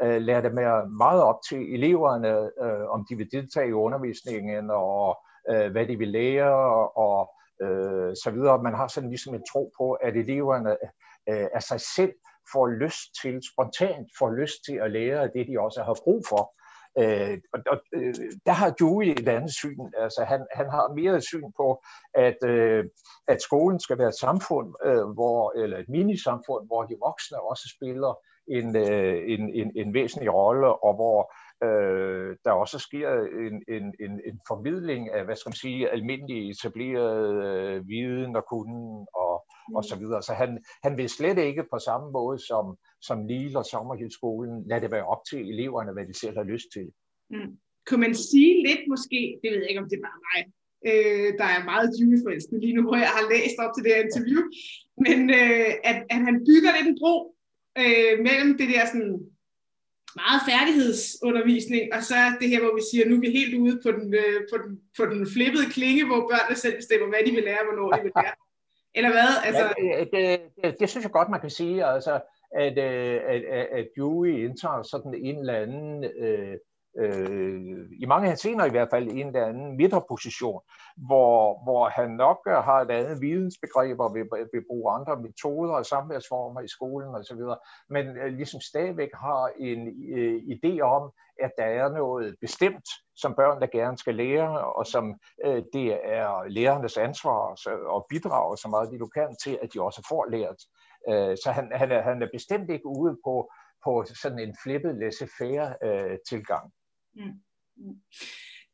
øh, 0.03 0.21
lærer 0.21 0.41
det 0.41 0.53
mere 0.53 0.89
meget 0.89 1.21
op 1.23 1.39
til 1.49 1.73
eleverne, 1.73 2.31
øh, 2.63 2.89
om 2.89 3.05
de 3.09 3.15
vil 3.15 3.31
deltage 3.31 3.69
i 3.69 3.73
undervisningen, 3.73 4.71
og 4.71 5.17
øh, 5.49 5.71
hvad 5.71 5.85
de 5.85 5.97
vil 5.97 6.07
lære, 6.07 6.89
og 6.89 7.33
øh, 7.61 8.15
så 8.23 8.31
videre. 8.31 8.63
Man 8.63 8.75
har 8.75 8.87
sådan 8.87 9.09
ligesom 9.09 9.35
en 9.35 9.45
tro 9.51 9.71
på, 9.77 9.91
at 9.93 10.15
eleverne 10.15 10.71
øh, 11.29 11.47
af 11.53 11.63
sig 11.63 11.81
selv 11.81 12.13
får 12.51 12.67
lyst 12.67 13.07
til, 13.21 13.41
spontant 13.51 14.07
får 14.19 14.31
lyst 14.31 14.65
til 14.65 14.75
at 14.75 14.91
lære 14.91 15.29
det, 15.35 15.47
de 15.47 15.59
også 15.59 15.83
har 15.83 15.97
brug 16.03 16.23
for. 16.29 16.53
Øh, 16.99 17.37
og, 17.53 17.59
og 17.71 17.77
øh, 17.93 18.13
der 18.45 18.51
har 18.51 18.69
Dewey 18.69 19.07
et 19.07 19.27
andet 19.27 19.53
syn. 19.53 19.79
Altså, 19.97 20.23
han, 20.23 20.47
han 20.53 20.69
har 20.69 20.93
mere 20.93 21.15
et 21.15 21.23
syn 21.23 21.51
på, 21.57 21.83
at, 22.13 22.37
øh, 22.45 22.85
at 23.27 23.41
skolen 23.41 23.79
skal 23.79 23.97
være 23.97 24.07
et 24.07 24.19
samfund, 24.19 24.73
øh, 24.85 25.05
hvor, 25.17 25.51
eller 25.63 25.77
et 25.77 25.89
minisamfund, 25.89 26.67
hvor 26.67 26.83
de 26.83 26.95
voksne 27.07 27.41
også 27.41 27.73
spiller 27.75 28.13
en, 28.47 28.75
øh, 28.75 29.17
en, 29.33 29.49
en, 29.53 29.71
en 29.75 29.93
væsentlig 29.93 30.33
rolle, 30.33 30.83
og 30.83 30.95
hvor 30.95 31.33
øh, 31.67 32.37
der 32.45 32.51
også 32.51 32.79
sker 32.79 33.09
en, 33.47 33.63
en, 33.75 33.93
en, 33.99 34.11
en 34.25 34.39
formidling 34.47 35.13
af, 35.13 35.25
hvad 35.25 35.35
skal 35.35 35.49
man 35.49 35.55
sige, 35.55 35.89
almindelig 35.89 36.49
etableret 36.49 37.43
øh, 37.45 37.87
viden 37.87 38.35
og 38.35 38.45
kunden 38.45 39.07
og, 39.13 39.34
mm. 39.69 39.75
og 39.75 39.83
så 39.83 39.95
videre. 40.01 40.21
Så 40.23 40.33
han, 40.33 40.51
han 40.83 40.97
vil 40.97 41.09
slet 41.09 41.37
ikke 41.37 41.63
på 41.73 41.79
samme 41.79 42.11
måde 42.11 42.39
som, 42.49 42.65
som 43.01 43.27
Lille 43.27 43.57
og 43.61 43.65
Sommerhildsskolen 43.65 44.67
lade 44.69 44.81
det 44.81 44.91
være 44.91 45.05
op 45.13 45.23
til 45.29 45.39
eleverne, 45.53 45.93
hvad 45.93 46.05
de 46.05 46.19
selv 46.19 46.37
har 46.37 46.47
lyst 46.53 46.67
til. 46.73 46.87
Mm. 47.29 47.51
Kunne 47.87 48.03
man 48.07 48.15
sige 48.15 48.53
lidt 48.67 48.83
måske, 48.93 49.19
det 49.41 49.47
ved 49.51 49.59
jeg 49.61 49.69
ikke, 49.69 49.81
om 49.83 49.89
det 49.89 49.97
er 49.97 50.07
bare 50.09 50.21
mig, 50.29 50.41
øh, 50.89 51.29
der 51.39 51.47
er 51.55 51.69
meget 51.71 51.89
juleforelsket 52.01 52.59
lige 52.63 52.75
nu, 52.77 52.81
hvor 52.87 52.99
jeg 53.05 53.11
har 53.17 53.25
læst 53.33 53.57
op 53.63 53.71
til 53.73 53.83
det 53.83 53.91
her 53.95 54.05
interview, 54.07 54.41
men 55.05 55.19
øh, 55.39 55.71
at, 55.89 55.97
at 56.13 56.19
han 56.27 56.35
bygger 56.49 56.71
lidt 56.73 56.87
en 56.91 56.99
bro 57.01 57.15
øh, 57.81 58.13
mellem 58.27 58.49
det 58.59 58.67
der 58.73 58.83
sådan 58.91 59.13
meget 60.21 60.41
færdighedsundervisning, 60.49 61.83
og 61.95 62.01
så 62.09 62.17
det 62.41 62.47
her, 62.51 62.61
hvor 62.63 62.75
vi 62.79 62.83
siger, 62.89 63.03
nu 63.05 63.15
er 63.15 63.25
vi 63.25 63.37
helt 63.39 63.55
ude 63.63 63.75
på 63.85 63.89
den, 63.97 64.07
øh, 64.21 64.39
på 64.51 64.55
den, 64.63 64.71
på 64.97 65.03
den 65.11 65.21
flippede 65.33 65.67
klinge, 65.75 66.03
hvor 66.09 66.21
børnene 66.29 66.57
selv 66.63 66.75
bestemmer, 66.81 67.07
hvad 67.09 67.21
de 67.25 67.31
vil 67.37 67.47
lære, 67.49 67.67
hvornår 67.67 67.89
de 67.95 68.03
vil 68.05 68.15
lære. 68.21 68.35
Eller 68.95 69.11
hvad? 69.11 69.31
Altså... 69.45 69.73
Ja, 69.83 69.99
det, 69.99 70.41
det, 70.63 70.79
det 70.79 70.89
synes 70.89 71.03
jeg 71.03 71.11
godt, 71.11 71.29
man 71.29 71.41
kan 71.41 71.49
sige, 71.49 71.85
altså, 71.85 72.19
at, 72.55 72.77
øh, 72.77 73.21
at, 73.27 73.43
at, 73.43 73.67
at 73.71 73.87
Dewey 73.95 74.45
indtager 74.45 74.83
sådan 74.83 75.13
en 75.13 75.39
eller 75.39 75.53
anden 75.53 76.03
øh, 76.03 76.57
øh, 76.99 77.85
i 77.99 78.05
mange 78.05 78.27
hensener 78.27 78.65
i 78.65 78.69
hvert 78.69 78.89
fald 78.91 79.07
i 79.07 79.21
en 79.21 79.27
eller 79.27 79.45
anden 79.45 79.77
midterposition, 79.77 80.61
hvor, 81.07 81.63
hvor 81.63 81.89
han 81.89 82.09
nok 82.09 82.39
øh, 82.47 82.53
har 82.53 82.81
et 82.81 82.91
andet 82.91 83.21
vidensbegreb 83.21 83.99
og 83.99 84.13
vil, 84.13 84.25
vil 84.53 84.65
bruge 84.69 84.93
andre 84.93 85.21
metoder 85.21 85.73
og 85.73 85.85
samværsformer 85.85 86.61
i 86.61 86.67
skolen 86.67 87.15
osv., 87.15 87.41
men 87.89 88.05
øh, 88.17 88.33
ligesom 88.33 88.61
stadigvæk 88.61 89.09
har 89.13 89.49
en 89.59 89.87
øh, 90.17 90.41
idé 90.55 90.81
om, 90.81 91.11
at 91.43 91.51
der 91.57 91.65
er 91.65 91.89
noget 91.89 92.35
bestemt, 92.41 92.87
som 93.15 93.35
børnene 93.35 93.67
gerne 93.67 93.97
skal 93.97 94.15
lære, 94.15 94.73
og 94.75 94.85
som 94.85 95.15
øh, 95.45 95.63
det 95.73 95.99
er 96.17 96.47
lærernes 96.47 96.97
ansvar 96.97 97.41
at 97.97 98.03
bidrage 98.09 98.57
så 98.57 98.67
meget 98.67 98.91
de 98.91 98.97
nu 98.97 99.07
kan 99.07 99.35
til, 99.43 99.59
at 99.61 99.73
de 99.73 99.81
også 99.81 100.05
får 100.09 100.25
lært. 100.29 100.59
Øh, 101.09 101.37
så 101.43 101.51
han, 101.51 101.71
han, 101.73 101.91
er, 101.91 102.01
han 102.01 102.21
er 102.21 102.27
bestemt 102.33 102.69
ikke 102.69 102.87
ude 102.87 103.17
på, 103.25 103.51
på 103.85 104.05
sådan 104.21 104.39
en 104.39 104.55
flippet 104.63 104.95
laissez-faire 104.95 105.75
øh, 105.83 106.17
tilgang. 106.29 106.71
Mm. 107.15 107.31
Mm. 107.77 107.95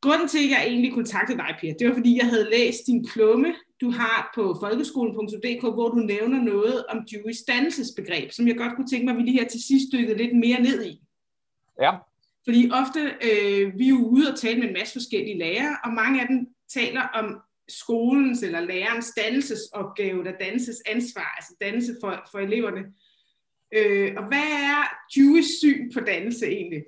Grunden 0.00 0.28
til, 0.28 0.38
at 0.38 0.50
jeg 0.50 0.66
egentlig 0.66 0.92
kontaktede 0.92 1.38
dig, 1.38 1.56
Pia, 1.60 1.74
det 1.78 1.88
var, 1.88 1.94
fordi 1.94 2.16
jeg 2.16 2.26
havde 2.26 2.50
læst 2.50 2.86
din 2.86 3.06
klumme, 3.06 3.54
du 3.80 3.90
har 3.90 4.32
på 4.34 4.56
folkeskolen.dk, 4.60 5.62
hvor 5.62 5.88
du 5.88 5.96
nævner 5.96 6.42
noget 6.42 6.86
om 6.86 6.98
Jewish 7.12 7.40
dannelsesbegreb, 7.48 8.32
som 8.32 8.48
jeg 8.48 8.56
godt 8.56 8.76
kunne 8.76 8.88
tænke 8.88 9.04
mig, 9.04 9.12
at 9.12 9.18
vi 9.18 9.22
lige 9.22 9.38
her 9.40 9.48
til 9.48 9.62
sidst 9.62 9.92
dykkede 9.92 10.18
lidt 10.18 10.36
mere 10.36 10.60
ned 10.60 10.84
i. 10.84 11.00
Ja. 11.80 11.92
Fordi 12.44 12.70
ofte, 12.72 13.00
øh, 13.00 13.78
vi 13.78 13.84
er 13.84 13.88
jo 13.98 14.06
ude 14.06 14.32
og 14.32 14.38
tale 14.38 14.60
med 14.60 14.68
en 14.68 14.74
masse 14.74 14.92
forskellige 14.92 15.38
lærere, 15.38 15.76
og 15.84 15.92
mange 15.92 16.20
af 16.20 16.26
dem 16.26 16.46
taler 16.68 17.02
om 17.02 17.40
skolens 17.68 18.42
eller 18.42 18.60
lærerens 18.60 19.12
dannelsesopgave, 19.16 20.24
der 20.24 20.32
dannelsesansvar, 20.40 21.34
altså 21.36 21.56
dannelse 21.60 21.96
for, 22.00 22.28
for 22.30 22.38
eleverne. 22.38 22.82
Øh, 23.74 24.12
og 24.16 24.24
hvad 24.28 24.48
er 24.70 24.80
Jewish 25.16 25.50
syn 25.58 25.92
på 25.92 26.00
dannelse 26.00 26.46
egentlig? 26.46 26.82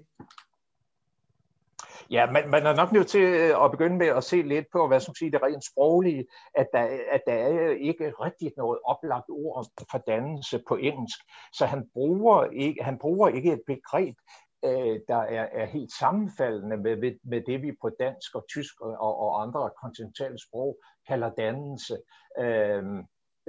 Ja, 2.10 2.30
man, 2.30 2.50
man 2.50 2.66
er 2.66 2.74
nok 2.76 2.92
nødt 2.92 3.06
til 3.06 3.22
øh, 3.22 3.64
at 3.64 3.70
begynde 3.70 3.96
med 3.96 4.06
at 4.06 4.24
se 4.24 4.42
lidt 4.42 4.66
på, 4.72 4.88
hvad 4.88 5.00
som 5.00 5.14
siger 5.14 5.30
det 5.30 5.42
rent 5.42 5.64
sproglige, 5.64 6.26
at 6.54 6.66
der, 6.72 6.88
at 7.10 7.20
der 7.26 7.32
er 7.32 7.70
ikke 7.70 8.12
rigtigt 8.20 8.56
noget 8.56 8.78
oplagt 8.84 9.28
ord 9.28 9.66
for 9.90 9.98
dannelse 9.98 10.62
på 10.68 10.76
engelsk. 10.76 11.18
Så 11.52 11.66
han 11.66 11.84
bruger 11.94 12.44
ikke, 12.44 12.84
han 12.84 12.98
bruger 12.98 13.28
ikke 13.28 13.52
et 13.52 13.62
begreb, 13.66 14.16
øh, 14.64 15.00
der 15.08 15.16
er, 15.16 15.46
er 15.52 15.66
helt 15.66 15.92
sammenfaldende 15.92 16.76
med, 16.76 17.16
med 17.24 17.42
det, 17.46 17.62
vi 17.62 17.72
på 17.82 17.90
dansk 18.00 18.34
og 18.34 18.44
tysk 18.48 18.80
og, 18.80 19.18
og 19.18 19.42
andre 19.42 19.70
kontinentale 19.82 20.38
sprog 20.38 20.78
kalder 21.08 21.30
dannelse. 21.30 21.96
Øh, 22.38 22.84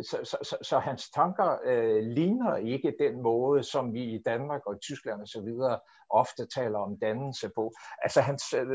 så, 0.02 0.18
så, 0.24 0.38
så, 0.42 0.58
så 0.62 0.80
hans 0.80 1.10
tanker 1.10 1.58
øh, 1.66 2.04
ligner 2.04 2.56
ikke 2.56 2.94
den 3.00 3.22
måde, 3.22 3.64
som 3.64 3.94
vi 3.94 4.04
i 4.04 4.22
Danmark 4.26 4.62
og 4.66 4.76
i 4.76 4.80
Tyskland 4.80 5.22
og 5.22 5.28
så 5.28 5.42
videre 5.42 5.80
ofte 6.10 6.48
taler 6.56 6.80
om 6.80 6.98
dannelse 7.00 7.50
på. 7.56 7.74
Altså 8.02 8.22
hans, 8.22 8.54
øh, 8.54 8.68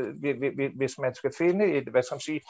hvis 0.77 0.97
man 0.99 1.15
skal 1.15 1.31
finde 1.37 1.65
et, 1.65 1.87
hvad 1.91 2.03
skal 2.03 2.15
man 2.15 2.21
sige, 2.21 2.41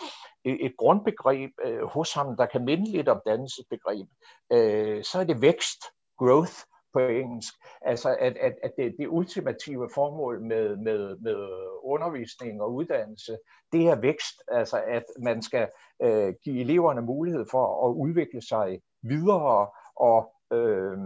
et, 0.45 0.73
grundbegreb 0.77 1.51
øh, 1.65 1.84
hos 1.84 2.13
ham, 2.13 2.38
der 2.38 2.45
kan 2.45 2.65
minde 2.65 2.91
lidt 2.91 3.10
om 3.10 3.21
dannelsesbegreb, 3.25 4.07
øh, 4.51 5.03
så 5.03 5.19
er 5.19 5.23
det 5.23 5.41
vækst, 5.41 5.81
growth, 6.17 6.53
på 6.93 6.99
engelsk. 6.99 7.54
Altså 7.82 8.15
at, 8.19 8.38
at, 8.38 8.54
at 8.63 8.71
det, 8.77 8.95
det 8.99 9.08
ultimative 9.08 9.89
formål 9.93 10.41
med, 10.41 10.77
med, 10.77 11.17
med 11.17 11.49
undervisning 11.84 12.62
og 12.62 12.73
uddannelse, 12.73 13.38
det 13.71 13.88
er 13.88 14.01
vækst. 14.01 14.43
Altså 14.47 14.82
at 14.88 15.04
man 15.19 15.41
skal 15.41 15.67
øh, 16.01 16.34
give 16.43 16.60
eleverne 16.60 17.01
mulighed 17.01 17.45
for 17.51 17.89
at 17.89 17.93
udvikle 17.93 18.41
sig 18.41 18.82
videre 19.01 19.67
og 19.95 20.34
øh, 20.54 20.97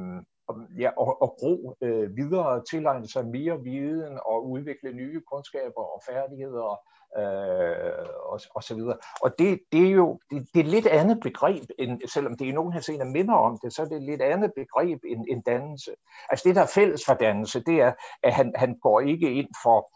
ja, 0.79 0.89
og, 0.97 1.21
og 1.21 1.35
gro 1.39 1.75
øh, 1.81 2.17
videre, 2.17 2.63
tilegne 2.69 3.07
sig 3.07 3.27
mere 3.27 3.61
viden 3.61 4.19
og 4.25 4.49
udvikle 4.49 4.91
nye 4.93 5.21
kundskaber 5.31 5.81
og 5.81 6.01
færdigheder 6.09 6.81
øh, 7.17 8.05
og, 8.31 8.39
og 8.55 8.63
så 8.63 8.75
videre. 8.75 8.97
Og 9.21 9.39
det, 9.39 9.59
det 9.71 9.87
er 9.87 9.91
jo 9.91 10.19
det, 10.29 10.47
det 10.53 10.59
er 10.59 10.63
et 10.63 10.69
lidt 10.69 10.87
andet 10.87 11.19
begreb, 11.19 11.63
end, 11.79 12.01
selvom 12.07 12.37
det 12.37 12.45
i 12.45 12.51
nogen 12.51 12.73
henseender 12.73 13.05
minder 13.05 13.33
om 13.33 13.59
det, 13.63 13.73
så 13.73 13.81
er 13.81 13.85
det 13.85 13.97
et 13.97 14.03
lidt 14.03 14.21
andet 14.21 14.51
begreb 14.55 14.99
end, 15.07 15.25
end 15.29 15.43
dannelse. 15.43 15.91
Altså 16.29 16.43
det, 16.47 16.55
der 16.55 16.61
er 16.61 16.71
fælles 16.75 17.05
for 17.05 17.13
dannelse, 17.13 17.63
det 17.63 17.81
er, 17.81 17.93
at 18.23 18.33
han, 18.33 18.53
han 18.55 18.77
går 18.81 18.99
ikke 18.99 19.33
ind 19.33 19.49
for 19.63 19.91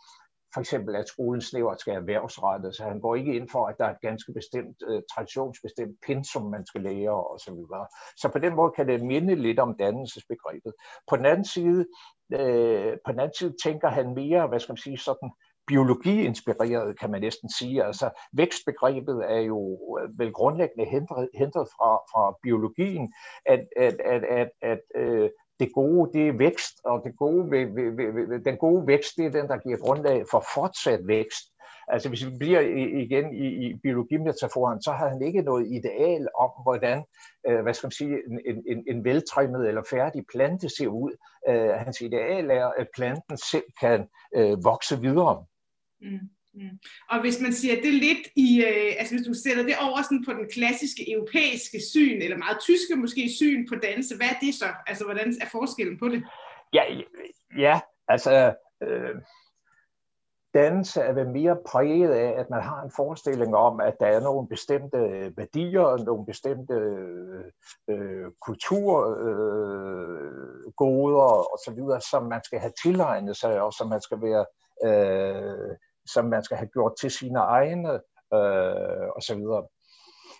for 0.53 0.59
eksempel, 0.59 0.95
at 0.95 1.07
skolen 1.07 1.41
snævert 1.41 1.81
skal 1.81 1.93
erhvervsrettet, 1.93 2.75
så 2.75 2.83
han 2.83 2.99
går 2.99 3.15
ikke 3.15 3.35
ind 3.35 3.49
for, 3.49 3.67
at 3.67 3.75
der 3.79 3.85
er 3.85 3.93
et 3.93 4.01
ganske 4.01 4.33
bestemt, 4.33 4.77
øh, 4.87 5.01
traditionsbestemt 5.13 5.97
pensum, 6.07 6.51
man 6.51 6.65
skal 6.65 6.81
lære 6.81 7.11
og 7.29 7.39
Så, 7.39 7.51
videre. 7.51 7.87
så 8.17 8.29
på 8.29 8.39
den 8.39 8.55
måde 8.55 8.71
kan 8.75 8.87
det 8.87 9.05
minde 9.05 9.35
lidt 9.35 9.59
om 9.59 9.75
dannelsesbegrebet. 9.79 10.73
På 11.09 11.15
den 11.15 11.25
anden 11.25 11.45
side, 11.45 11.85
øh, 12.33 12.97
på 13.05 13.11
den 13.11 13.19
anden 13.19 13.37
side 13.39 13.53
tænker 13.63 13.89
han 13.89 14.13
mere, 14.13 14.47
hvad 14.47 14.59
skal 14.59 14.73
man 14.73 14.77
sige, 14.77 14.97
sådan 14.97 15.31
biologi-inspireret, 15.67 16.99
kan 16.99 17.11
man 17.11 17.21
næsten 17.21 17.49
sige. 17.59 17.83
Altså 17.83 18.09
vækstbegrebet 18.33 19.17
er 19.35 19.41
jo 19.51 19.59
øh, 19.99 20.19
vel 20.19 20.33
grundlæggende 20.33 20.85
hentet, 20.85 21.29
hentet 21.41 21.65
fra, 21.75 21.91
fra 22.11 22.23
biologien, 22.43 23.13
at, 23.45 23.61
at, 23.77 23.95
at, 24.13 24.23
at, 24.23 24.49
at 24.61 24.81
øh, 24.95 25.29
det 25.59 25.73
gode, 25.73 26.11
det 26.13 26.27
er 26.27 26.37
vækst, 26.37 26.81
og 26.85 27.01
det 27.05 27.17
gode, 27.17 27.51
ved, 27.51 27.65
ved, 27.65 28.27
ved, 28.29 28.43
den 28.45 28.57
gode 28.57 28.87
vækst, 28.87 29.17
det 29.17 29.25
er 29.25 29.31
den, 29.31 29.47
der 29.47 29.57
giver 29.57 29.77
grundlag 29.77 30.25
for 30.31 30.43
fortsat 30.55 31.07
vækst. 31.07 31.45
Altså 31.87 32.09
hvis 32.09 32.25
vi 32.25 32.31
bliver 32.39 32.59
igen 33.03 33.33
i, 33.33 33.47
i 33.67 33.73
biologimetaforen, 33.83 34.81
så 34.81 34.91
har 34.91 35.09
han 35.09 35.21
ikke 35.21 35.41
noget 35.41 35.67
ideal 35.67 36.27
om, 36.37 36.49
hvordan 36.63 37.03
øh, 37.47 37.61
hvad 37.61 37.73
skal 37.73 37.87
man 37.87 37.91
sige, 37.91 38.17
en, 38.45 38.63
en, 38.67 38.83
en 38.87 39.03
veltrimmet 39.03 39.67
eller 39.67 39.83
færdig 39.89 40.23
plante 40.33 40.69
ser 40.69 40.87
ud. 40.87 41.11
Øh, 41.49 41.69
hans 41.69 42.01
ideal 42.01 42.51
er, 42.51 42.65
at 42.65 42.87
planten 42.95 43.37
selv 43.37 43.63
kan 43.79 44.07
øh, 44.35 44.63
vokse 44.63 45.01
videre. 45.01 45.45
Mm. 46.01 46.29
Mm. 46.59 46.77
Og 47.09 47.21
hvis 47.21 47.41
man 47.41 47.53
siger 47.53 47.75
det 47.75 47.93
lidt 47.93 48.23
i, 48.35 48.49
øh, 48.67 48.91
altså 48.99 49.15
hvis 49.15 49.27
du 49.27 49.33
sætter 49.33 49.63
det 49.63 49.75
over 49.85 50.01
sådan 50.01 50.25
på 50.25 50.33
den 50.33 50.47
klassiske 50.55 51.11
europæiske 51.13 51.79
syn, 51.91 52.21
eller 52.21 52.37
meget 52.37 52.57
tyske 52.59 52.95
måske 52.95 53.29
syn 53.39 53.67
på 53.69 53.75
danse, 53.75 54.15
hvad 54.15 54.27
er 54.27 54.39
det 54.41 54.53
så? 54.53 54.69
Altså 54.87 55.03
hvordan 55.05 55.27
er 55.41 55.49
forskellen 55.51 55.99
på 55.99 56.07
det? 56.07 56.23
Ja, 56.73 56.83
ja 57.57 57.79
altså 58.07 58.55
øh, 58.83 59.15
danse 60.53 61.01
er 61.01 61.13
vel 61.13 61.29
mere 61.29 61.57
præget 61.67 62.11
af, 62.11 62.39
at 62.39 62.49
man 62.49 62.61
har 62.61 62.81
en 62.81 62.91
forestilling 62.95 63.55
om, 63.55 63.79
at 63.79 63.95
der 63.99 64.07
er 64.07 64.19
nogle 64.19 64.47
bestemte 64.47 64.97
øh, 64.97 65.37
værdier, 65.37 66.05
nogle 66.05 66.25
bestemte 66.25 66.73
øh, 67.89 68.31
kulturgoder 68.41 69.09
øh, 71.27 71.43
øh 71.43 71.53
osv., 71.53 71.79
som 72.11 72.23
man 72.23 72.43
skal 72.43 72.59
have 72.59 72.73
tilegnet 72.83 73.37
sig, 73.37 73.61
og 73.61 73.73
som 73.73 73.89
man 73.89 74.01
skal 74.01 74.21
være 74.21 74.45
øh, 74.85 75.75
som 76.13 76.25
man 76.25 76.43
skal 76.43 76.57
have 76.57 76.69
gjort 76.73 76.93
til 77.01 77.11
sine 77.11 77.39
egne 77.39 77.91
øh, 78.33 79.07
og 79.15 79.21
så 79.21 79.35
videre. 79.35 79.63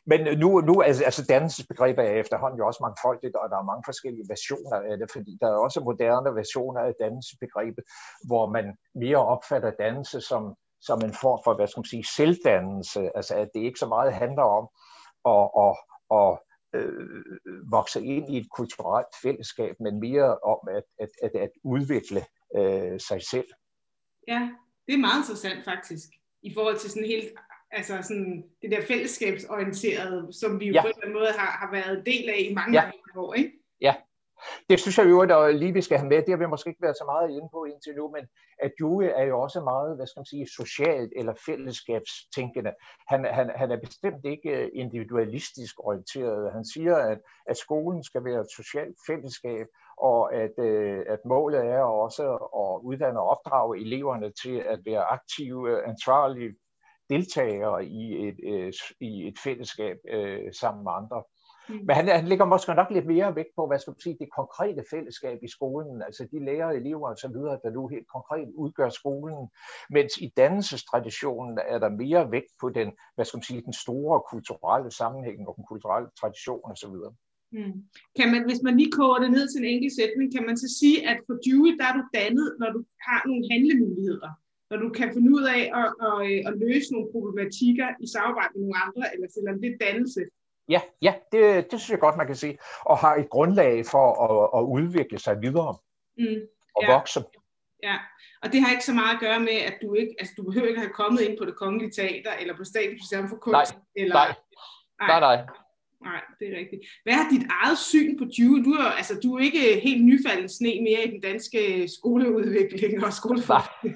Men 0.06 0.40
nu, 0.40 0.60
nu 0.60 0.82
altså, 0.82 1.04
altså 1.04 1.26
dannelsesbegrebet 1.26 2.06
er 2.06 2.20
efterhånden 2.24 2.58
jo 2.58 2.68
også 2.68 2.80
mangfoldigt, 2.82 3.36
og 3.36 3.50
der 3.50 3.58
er 3.58 3.72
mange 3.72 3.84
forskellige 3.86 4.30
versioner 4.30 4.78
af 4.92 4.98
det, 4.98 5.12
fordi 5.12 5.38
der 5.42 5.48
er 5.48 5.58
også 5.66 5.80
moderne 5.80 6.36
versioner 6.36 6.82
af 6.82 6.94
dannelsesbegrebet, 7.00 7.84
hvor 8.28 8.50
man 8.50 8.78
mere 8.96 9.26
opfatter 9.34 9.72
dannelse 9.72 10.22
som, 10.22 10.56
som 10.82 11.00
en 11.02 11.14
form 11.14 11.40
for, 11.44 11.54
hvad 11.54 11.68
skal 11.68 11.80
man 11.80 11.86
sige, 11.86 12.06
selvdannelse, 12.18 13.12
altså 13.16 13.36
at 13.36 13.50
det 13.54 13.60
ikke 13.60 13.80
så 13.80 13.88
meget 13.88 14.14
handler 14.14 14.44
om 14.60 14.66
at, 15.34 15.46
at, 15.66 15.76
at 16.20 16.32
øh, 16.74 17.72
vokse 17.72 18.06
ind 18.06 18.30
i 18.34 18.38
et 18.38 18.50
kulturelt 18.58 19.14
fællesskab, 19.24 19.76
men 19.80 20.00
mere 20.00 20.38
om 20.38 20.60
at, 20.78 20.84
at, 21.00 21.10
at, 21.24 21.42
at 21.42 21.52
udvikle 21.64 22.22
øh, 22.56 23.00
sig 23.00 23.22
selv. 23.32 23.50
Ja, 24.28 24.50
det 24.90 24.96
er 24.96 25.08
meget 25.08 25.22
interessant 25.24 25.66
faktisk, 25.66 26.10
i 26.42 26.54
forhold 26.54 26.78
til 26.78 26.90
sådan 26.90 27.08
helt, 27.08 27.30
altså 27.72 27.94
sådan 28.02 28.44
det 28.62 28.72
der 28.72 28.82
fællesskabsorienterede, 28.82 30.34
som 30.34 30.60
vi 30.60 30.66
jo 30.68 30.74
ja. 30.74 30.82
på 30.82 30.88
en 30.88 30.94
eller 30.94 31.06
anden 31.06 31.20
måde 31.20 31.32
har, 31.40 31.52
har 31.62 31.72
været 31.72 32.06
del 32.06 32.30
af 32.30 32.40
i 32.50 32.54
mange, 32.54 32.74
ja. 32.80 32.86
mange 32.86 33.28
år, 33.28 33.34
ikke? 33.34 33.52
Ja, 33.82 33.94
det 34.70 34.80
synes 34.80 34.98
jeg 34.98 35.10
jo, 35.10 35.22
at 35.22 35.56
lige 35.56 35.74
vi 35.74 35.82
skal 35.82 35.98
have 35.98 36.10
med, 36.10 36.18
det 36.18 36.30
har 36.30 36.38
vi 36.38 36.46
måske 36.46 36.70
ikke 36.70 36.82
været 36.82 36.98
så 36.98 37.06
meget 37.06 37.30
inde 37.30 37.50
på 37.52 37.66
indtil 37.66 37.96
nu, 37.96 38.12
men 38.16 38.24
at 38.64 38.72
Dewey 38.80 39.10
er 39.16 39.26
jo 39.32 39.42
også 39.42 39.60
meget, 39.62 39.96
hvad 39.96 40.08
skal 40.08 40.20
man 40.20 40.32
sige, 40.34 40.48
socialt 40.60 41.12
eller 41.16 41.34
fællesskabstænkende. 41.46 42.72
Han, 43.08 43.26
han, 43.38 43.52
han 43.56 43.72
er 43.72 43.80
bestemt 43.86 44.26
ikke 44.26 44.70
individualistisk 44.84 45.76
orienteret. 45.80 46.54
Han 46.54 46.66
siger, 46.66 46.96
at, 46.96 47.20
at 47.50 47.58
skolen 47.58 48.04
skal 48.04 48.24
være 48.24 48.42
et 48.42 48.52
socialt 48.60 48.98
fællesskab, 49.08 49.68
og 50.00 50.34
at, 50.34 50.54
øh, 50.58 51.06
at 51.08 51.20
målet 51.26 51.66
er 51.66 51.82
også 51.82 52.24
at 52.34 52.82
uddanne 52.84 53.20
og 53.20 53.28
opdrage 53.28 53.80
eleverne 53.82 54.32
til 54.44 54.58
at 54.58 54.80
være 54.86 55.04
aktive, 55.04 55.88
ansvarlige 55.88 56.56
deltagere 57.10 57.86
i 57.86 58.28
et, 58.28 58.40
øh, 58.44 58.74
i 59.00 59.28
et 59.28 59.40
fællesskab 59.44 59.98
øh, 60.10 60.54
sammen 60.54 60.84
med 60.84 60.92
andre. 60.92 61.24
Mm. 61.70 61.76
Men 61.86 61.96
han, 61.96 62.08
han 62.08 62.28
ligger 62.28 62.46
måske 62.46 62.74
nok 62.74 62.92
lidt 62.92 63.06
mere 63.06 63.36
vægt 63.36 63.56
på, 63.56 63.68
hvad 63.68 63.80
skal 63.80 63.92
man 63.92 64.00
sige, 64.00 64.18
det 64.20 64.30
konkrete 64.36 64.84
fællesskab 64.90 65.40
i 65.44 65.48
skolen, 65.48 66.02
altså 66.02 66.28
de 66.32 66.46
lærere, 66.46 66.76
elever 66.76 67.10
og 67.10 67.18
så 67.18 67.28
videre, 67.28 67.60
der 67.64 67.70
nu 67.70 67.88
helt 67.88 68.08
konkret 68.08 68.50
udgør 68.56 68.90
skolen, 68.90 69.50
mens 69.90 70.18
i 70.18 70.34
dannelsestraditionen 70.38 71.60
er 71.68 71.80
der 71.80 71.90
mere 71.90 72.32
vægt 72.32 72.54
på 72.62 72.70
den, 72.70 72.92
hvad 73.16 73.26
skal 73.26 73.38
man 73.38 73.44
sige, 73.44 73.62
den 73.62 73.74
store 73.74 74.22
kulturelle 74.32 74.92
sammenhæng 74.92 75.48
og 75.48 75.56
den 75.56 75.66
kulturelle 75.70 76.10
tradition 76.20 76.72
og 76.72 76.78
så 76.78 76.90
videre. 76.90 77.14
Mm. 77.52 77.74
Kan 78.18 78.28
man, 78.34 78.42
hvis 78.50 78.62
man 78.68 78.78
lige 78.78 78.92
koger 78.92 79.20
det 79.24 79.32
ned 79.32 79.46
til 79.48 79.60
en 79.62 79.70
enkelt 79.74 79.94
sætning, 80.00 80.28
kan 80.36 80.46
man 80.46 80.58
så 80.58 80.68
sige, 80.80 80.98
at 81.10 81.18
for 81.28 81.36
Dewey, 81.46 81.72
der 81.80 81.86
er 81.90 81.94
du 82.00 82.04
dannet, 82.20 82.48
når 82.60 82.70
du 82.76 82.80
har 83.08 83.22
nogle 83.28 83.44
handlemuligheder. 83.52 84.30
når 84.70 84.78
du 84.78 84.90
kan 84.90 85.14
finde 85.14 85.30
ud 85.38 85.44
af 85.58 85.62
at, 85.82 85.90
at, 86.08 86.16
at, 86.28 86.48
at 86.50 86.54
løse 86.66 86.88
nogle 86.94 87.08
problematikker 87.16 87.88
i 88.04 88.08
samarbejde 88.16 88.52
med 88.56 88.62
nogle 88.62 88.78
andre, 88.86 89.04
eller 89.14 89.28
selvom 89.36 89.56
det 89.62 89.70
er 89.74 89.78
dannelse. 89.86 90.22
Ja, 90.76 90.82
ja 91.02 91.14
det, 91.32 91.72
det 91.72 91.80
synes 91.80 91.90
jeg 91.96 92.00
godt, 92.00 92.18
man 92.18 92.28
kan 92.28 92.36
sige. 92.36 92.58
Og 92.92 92.98
har 92.98 93.16
et 93.16 93.30
grundlag 93.30 93.86
for 93.94 94.06
at, 94.28 94.38
at 94.58 94.64
udvikle 94.78 95.20
sig 95.20 95.36
videre 95.42 95.76
Mm. 96.18 96.42
og 96.76 96.82
Ja. 96.84 96.94
vokse. 96.94 97.20
Ja, 97.84 97.96
og 98.44 98.48
det 98.52 98.62
har 98.62 98.72
ikke 98.72 98.86
så 98.86 98.94
meget 98.94 99.14
at 99.16 99.20
gøre 99.20 99.40
med, 99.40 99.58
at 99.70 99.76
du 99.82 99.94
ikke, 99.94 100.16
altså 100.20 100.34
du 100.38 100.44
behøver 100.44 100.68
ikke 100.68 100.80
have 100.80 100.94
kommet 101.02 101.22
ind 101.22 101.38
på 101.38 101.46
det 101.46 101.56
kongelige 101.56 101.92
teater, 101.92 102.34
eller 102.42 102.58
på 102.58 102.64
Statens 102.64 103.02
Museum 103.02 103.30
for 103.30 103.36
Kunst, 103.36 103.76
eller, 103.96 104.16
Nej, 104.16 104.28
nej, 105.00 105.20
nej. 105.20 105.36
nej, 105.36 105.46
det 106.40 106.46
er 106.54 106.60
rigtigt. 106.60 106.82
Hvad 107.04 107.14
er 107.14 107.30
dit 107.32 107.46
eget 107.62 107.78
syn 107.78 108.18
på 108.18 108.26
Juve? 108.40 108.64
Du 108.64 108.72
er, 108.72 108.92
altså, 108.98 109.20
du 109.24 109.36
er 109.36 109.40
ikke 109.40 109.80
helt 109.80 110.06
nyfaldet 110.06 110.52
sne 110.52 110.82
mere 110.88 111.02
i 111.06 111.12
den 111.12 111.22
danske 111.22 111.90
skoleudvikling 111.98 113.06
og 113.06 113.14
skoleforskning. 113.14 113.96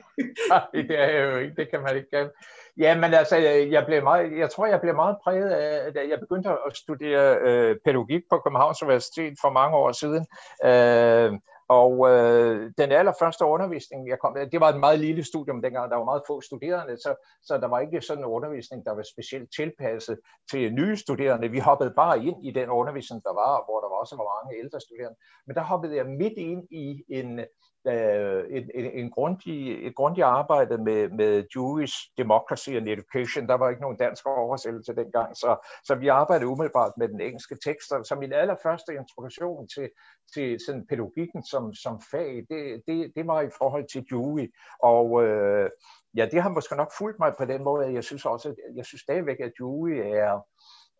Nej, 0.50 0.66
det 0.90 1.00
er 1.00 1.22
jo 1.22 1.38
ikke, 1.38 1.56
det 1.56 1.70
kan 1.70 1.82
man 1.82 1.96
ikke 1.96 2.10
kalde. 2.10 2.32
Ja, 2.78 2.96
men 2.96 3.14
altså, 3.14 3.36
jeg, 3.38 3.86
blev 3.86 4.04
meget, 4.04 4.38
jeg 4.38 4.50
tror, 4.50 4.66
jeg 4.66 4.82
blev 4.82 4.96
meget 4.96 5.18
præget 5.24 5.50
af, 5.50 5.94
da 5.94 6.00
jeg 6.10 6.20
begyndte 6.20 6.50
at 6.50 6.78
studere 6.78 7.38
øh, 7.42 7.76
pædagogik 7.86 8.22
på 8.30 8.38
Københavns 8.38 8.84
Universitet 8.84 9.34
for 9.42 9.50
mange 9.50 9.78
år 9.78 9.92
siden. 9.92 10.26
Øh, 10.70 11.40
og 11.78 11.94
øh, 12.12 12.72
den 12.78 12.92
allerførste 12.92 13.46
undervisning, 13.46 14.08
jeg 14.08 14.20
kom, 14.20 14.38
det 14.52 14.60
var 14.60 14.70
et 14.70 14.80
meget 14.80 15.00
lille 15.00 15.24
studium 15.24 15.62
dengang, 15.62 15.92
der 15.92 15.98
var 15.98 16.12
meget 16.12 16.24
få 16.28 16.42
studerende, 16.42 16.98
så, 16.98 17.12
så 17.44 17.58
der 17.58 17.68
var 17.68 17.80
ikke 17.80 18.02
sådan 18.02 18.24
en 18.24 18.34
undervisning, 18.38 18.86
der 18.86 18.94
var 18.96 19.06
specielt 19.14 19.50
tilpasset 19.58 20.18
til 20.52 20.74
nye 20.74 20.98
studerende. 20.98 21.52
Vi 21.52 21.60
hoppede 21.60 21.94
bare 21.96 22.26
ind 22.28 22.46
i 22.46 22.52
den 22.52 22.70
undervisning, 22.70 23.24
der 23.24 23.34
var, 23.42 23.54
hvor 23.68 23.78
der 23.84 23.90
var 23.92 24.00
også 24.04 24.16
var 24.16 24.28
mange 24.38 24.60
ældre 24.62 24.80
studerende. 24.80 25.18
Men 25.48 25.56
der 25.56 25.64
hoppede 25.72 25.96
jeg 25.96 26.06
midt 26.06 26.38
ind 26.38 26.64
i 26.72 27.04
en, 27.10 27.40
øh, 27.88 28.44
en, 28.58 28.70
en, 28.76 28.92
en 28.92 29.12
grundig, 29.12 29.88
et 29.88 29.96
grundigt 29.96 30.26
arbejde 30.26 30.78
med, 30.78 31.10
med 31.10 31.44
Jewish 31.56 31.96
Democracy 32.18 32.70
and 32.70 32.88
Education. 32.88 33.48
Der 33.48 33.54
var 33.54 33.70
ikke 33.70 33.82
nogen 33.82 33.98
dansk 33.98 34.26
oversættelse 34.28 34.96
dengang, 34.96 35.38
så, 35.38 35.68
så 35.86 35.96
vi 35.96 36.08
arbejdede 36.08 36.48
umiddelbart 36.48 36.92
med 36.98 37.08
den 37.08 37.22
engelske 37.22 37.56
tekst. 37.66 37.88
Så- 37.90 38.04
Så 38.04 38.16
min 38.16 38.34
allerførste 38.34 38.94
introduktion 38.94 39.68
til, 39.68 39.90
til 40.34 40.58
sådan 40.66 40.88
pædagogikken 40.88 41.44
som, 41.46 41.74
som 41.74 42.02
fag, 42.12 42.46
det, 42.50 42.82
det, 42.88 43.12
det 43.16 43.28
var 43.28 43.42
i 43.42 43.50
forhold 43.58 43.86
til 43.92 44.06
Dewey. 44.10 44.54
Og 44.80 45.24
øh, 45.24 45.70
ja, 46.18 46.26
det 46.32 46.42
har 46.42 46.50
måske 46.50 46.76
nok 46.76 46.92
fulgt 46.98 47.20
mig 47.20 47.34
på 47.38 47.46
den 47.46 47.64
måde, 47.64 47.86
at 47.86 47.94
jeg 47.94 48.04
synes 48.04 48.26
også, 48.26 48.50
at 48.50 48.56
jeg 48.76 48.86
synes 48.86 49.02
stadigvæk, 49.02 49.40
at 49.40 49.52
Dewey 49.60 49.92
er 50.06 50.34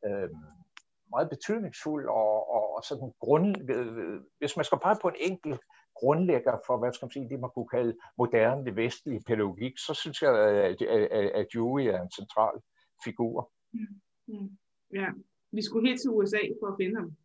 øh, 0.06 0.30
meget 1.10 1.30
betydningsfuld 1.30 2.08
og, 2.10 2.54
og, 2.54 2.76
og 2.76 2.84
sådan 2.84 3.12
grund, 3.20 3.72
øh, 3.72 4.22
hvis 4.40 4.58
man 4.58 4.66
skal 4.66 4.80
pege 4.80 4.98
på 5.02 5.08
en 5.08 5.16
enkelt 5.20 5.62
grundlægger 5.96 6.58
for, 6.66 6.78
hvad 6.78 6.94
skal 6.94 7.06
man 7.06 7.12
sige, 7.12 7.30
det 7.30 7.40
man 7.40 7.50
kunne 7.54 7.68
kalde 7.68 7.98
moderne 8.18 8.76
vestlig 8.76 9.22
pædagogik, 9.28 9.78
så 9.78 9.94
synes 9.94 10.22
jeg, 10.22 10.40
at, 10.40 10.82
at, 10.82 11.08
at, 11.12 11.30
at 11.30 11.48
Dewey 11.54 11.84
er 11.84 12.02
en 12.02 12.12
central 12.12 12.56
figur. 13.04 13.52
Mm. 14.28 14.58
Ja, 14.94 15.08
vi 15.52 15.62
skulle 15.62 15.90
helt 15.90 16.02
til 16.02 16.10
USA 16.10 16.40
for 16.62 16.68
at 16.68 16.76
finde 16.80 16.96
ham, 16.96 17.16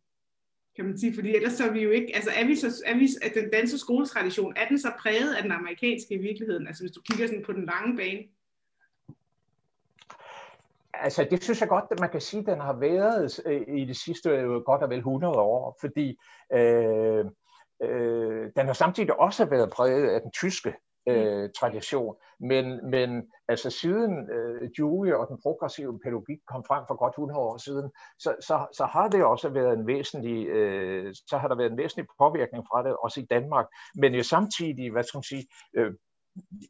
kan 0.75 0.85
man 0.85 0.97
sige, 0.97 1.13
fordi 1.13 1.35
ellers 1.35 1.53
så 1.53 1.63
er 1.63 1.73
vi 1.73 1.83
jo 1.83 1.89
ikke, 1.89 2.15
altså 2.15 2.31
er 2.35 2.45
vi 2.47 2.55
så, 2.55 2.83
er 2.85 2.97
vi, 2.97 3.07
at 3.21 3.31
den 3.35 3.49
danske 3.49 3.77
skoletradition, 3.77 4.53
er 4.55 4.67
den 4.67 4.79
så 4.79 4.91
præget 4.99 5.35
af 5.35 5.43
den 5.43 5.51
amerikanske 5.51 6.13
i 6.13 6.17
virkeligheden, 6.17 6.67
altså 6.67 6.83
hvis 6.83 6.91
du 6.91 7.01
kigger 7.01 7.27
sådan 7.27 7.43
på 7.43 7.53
den 7.53 7.65
lange 7.65 7.97
bane? 7.97 8.23
Altså, 10.93 11.27
det 11.31 11.43
synes 11.43 11.61
jeg 11.61 11.69
godt, 11.69 11.85
at 11.91 11.99
man 11.99 12.09
kan 12.09 12.21
sige, 12.21 12.39
at 12.39 12.45
den 12.45 12.59
har 12.59 12.73
været 12.73 13.39
øh, 13.45 13.77
i 13.77 13.85
de 13.85 13.93
sidste 13.93 14.29
øh, 14.29 14.49
godt 14.49 14.81
og 14.81 14.89
vel 14.89 14.97
100 14.97 15.33
år, 15.33 15.77
fordi 15.81 16.17
øh, 16.53 17.25
øh, 17.83 18.51
den 18.57 18.65
har 18.65 18.73
samtidig 18.73 19.19
også 19.19 19.45
været 19.45 19.69
præget 19.69 20.09
af 20.09 20.21
den 20.21 20.31
tyske 20.31 20.73
øh, 21.09 21.49
tradition. 21.59 22.15
Men, 22.39 22.89
men 22.89 23.23
altså 23.47 23.69
siden 23.69 24.29
øh, 24.31 24.69
Dewey 24.77 25.13
og 25.13 25.27
den 25.27 25.41
progressive 25.41 25.99
pædagogik 25.99 26.39
kom 26.47 26.63
frem 26.67 26.83
for 26.87 26.95
godt 26.95 27.11
100 27.11 27.39
år 27.39 27.57
siden, 27.57 27.91
så, 28.19 28.35
så, 28.41 28.67
så 28.77 28.85
har 28.85 29.07
det 29.07 29.23
også 29.23 29.49
været 29.49 29.73
en 29.73 29.87
væsentlig, 29.87 30.47
øh, 30.47 31.13
så 31.29 31.37
har 31.37 31.47
der 31.47 31.55
været 31.55 31.71
en 31.71 31.77
væsentlig 31.77 32.07
påvirkning 32.17 32.65
fra 32.71 32.83
det, 32.83 32.95
også 33.03 33.19
i 33.19 33.25
Danmark. 33.29 33.65
Men 33.95 34.13
jo 34.13 34.23
samtidig, 34.23 34.91
hvad 34.91 35.03
skal 35.03 35.17
man 35.17 35.23
sige, 35.23 35.47
øh, 35.77 35.93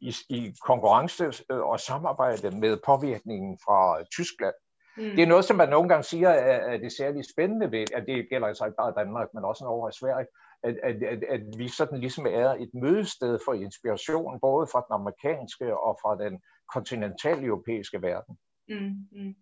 i, 0.02 0.14
i 0.28 0.54
konkurrence 0.66 1.24
øh, 1.50 1.60
og 1.60 1.80
samarbejde 1.80 2.50
med 2.50 2.78
påvirkningen 2.86 3.58
fra 3.64 4.02
Tyskland. 4.12 4.54
Mm. 4.96 5.10
Det 5.16 5.22
er 5.22 5.26
noget, 5.26 5.44
som 5.44 5.56
man 5.56 5.68
nogle 5.68 5.88
gange 5.88 6.04
siger, 6.04 6.28
er, 6.28 6.72
er 6.72 6.78
det 6.78 6.92
særligt 6.92 7.30
spændende 7.30 7.70
ved, 7.70 7.84
at 7.94 8.04
det 8.06 8.28
gælder 8.30 8.46
altså 8.46 8.64
ikke 8.64 8.76
bare 8.76 8.94
Danmark, 8.96 9.28
men 9.34 9.44
også 9.44 9.64
over 9.64 9.88
i 9.88 9.92
Sverige, 10.00 10.26
at, 10.62 10.76
at, 10.82 11.02
at, 11.02 11.24
at 11.34 11.40
vi 11.58 11.68
sådan 11.68 12.00
ligesom 12.00 12.26
er 12.26 12.48
et 12.64 12.70
mødested 12.74 13.38
for 13.44 13.52
inspiration, 13.54 14.40
både 14.40 14.66
fra 14.72 14.80
den 14.86 14.94
amerikanske 15.00 15.66
og 15.86 15.98
fra 16.02 16.24
den 16.24 16.40
kontinentale 16.74 17.42
europæiske 17.42 18.02
verden. 18.02 18.34
Mm, 18.68 18.94
mm. 19.12 19.34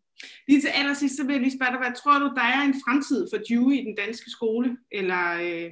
Lige 0.48 0.60
til 0.60 0.72
allersidst, 0.74 1.16
så 1.16 1.22
vil 1.24 1.32
jeg 1.32 1.42
lige 1.42 1.58
spørge 1.58 1.72
dig, 1.72 1.80
hvad 1.80 1.94
tror 1.96 2.18
du, 2.18 2.28
der 2.38 2.46
er 2.56 2.62
en 2.68 2.80
fremtid 2.84 3.20
for 3.30 3.38
Dewey 3.48 3.74
i 3.80 3.84
den 3.88 3.96
danske 4.04 4.30
skole? 4.30 4.76
Eller, 4.92 5.24
øh, 5.46 5.70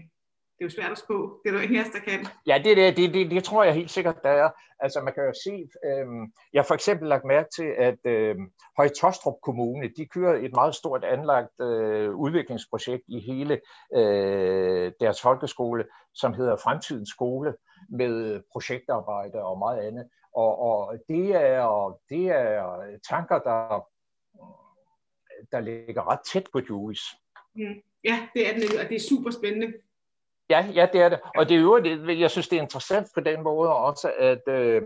det 0.58 0.64
er 0.64 0.66
jo 0.66 0.70
svært 0.70 0.92
at 0.92 0.98
spå, 0.98 1.40
det 1.44 1.54
er 1.54 1.58
der 1.58 1.80
af 1.80 1.86
os, 1.86 1.92
der 1.92 1.98
kan. 1.98 2.26
Ja, 2.46 2.60
det, 2.64 2.76
det, 2.76 2.96
det, 2.96 3.14
det, 3.14 3.30
det 3.30 3.44
tror 3.44 3.64
jeg 3.64 3.74
helt 3.74 3.90
sikkert, 3.90 4.22
der 4.22 4.30
er. 4.30 4.50
Altså 4.80 5.00
man 5.00 5.14
kan 5.14 5.24
jo 5.24 5.32
se, 5.44 5.68
øh, 5.84 6.06
jeg 6.52 6.60
har 6.62 6.66
for 6.66 6.74
eksempel 6.74 7.08
lagt 7.08 7.24
mærke 7.24 7.48
til, 7.56 7.68
at 7.78 7.98
øh, 8.04 8.36
Høje 8.76 8.88
Tostrup 8.88 9.34
Kommune, 9.42 9.88
de 9.96 10.06
kører 10.06 10.34
et 10.44 10.52
meget 10.54 10.74
stort 10.74 11.04
anlagt 11.04 11.60
øh, 11.60 12.14
udviklingsprojekt 12.14 13.02
i 13.08 13.20
hele 13.20 13.60
øh, 13.94 14.92
deres 15.00 15.22
folkeskole, 15.22 15.84
som 16.14 16.34
hedder 16.34 16.56
Fremtidens 16.56 17.10
Skole, 17.10 17.54
med 17.90 18.42
projektarbejde 18.52 19.42
og 19.42 19.58
meget 19.58 19.80
andet. 19.80 20.08
Og, 20.34 20.58
og 20.58 20.98
det, 21.08 21.34
er, 21.34 21.98
det 22.08 22.26
er 22.26 22.98
tanker, 23.08 23.38
der, 23.38 23.86
der 25.52 25.60
ligger 25.60 26.10
ret 26.10 26.20
tæt 26.32 26.46
på 26.52 26.60
Jewish. 26.70 27.04
Mm. 27.54 27.82
Ja, 28.04 28.28
det 28.34 28.48
er 28.48 28.52
den, 28.52 28.78
og 28.80 28.88
det 28.88 28.96
er 28.96 29.08
super 29.08 29.30
spændende. 29.30 29.72
Ja, 30.50 30.66
ja, 30.74 30.88
det 30.92 31.00
er 31.00 31.09
det. 31.09 31.20
Og 31.37 31.48
det 31.48 31.56
er 31.56 31.61
jo, 31.61 31.78
det, 31.78 32.20
jeg 32.20 32.30
synes, 32.30 32.48
det 32.48 32.59
er 32.59 32.62
interessant 32.62 33.09
på 33.14 33.20
den 33.20 33.42
måde 33.42 33.74
også, 33.76 34.12
at 34.18 34.42
øh, 34.48 34.82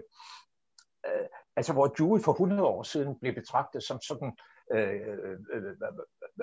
øh, 1.07 1.27
altså 1.57 1.73
hvor 1.73 1.87
Dewey 1.87 2.21
for 2.21 2.33
100 2.33 2.63
år 2.63 2.83
siden 2.83 3.19
blev 3.21 3.35
betragtet 3.35 3.83
som 3.83 4.01
sådan, 4.01 4.33
øh, 4.73 5.01
øh, 5.53 5.63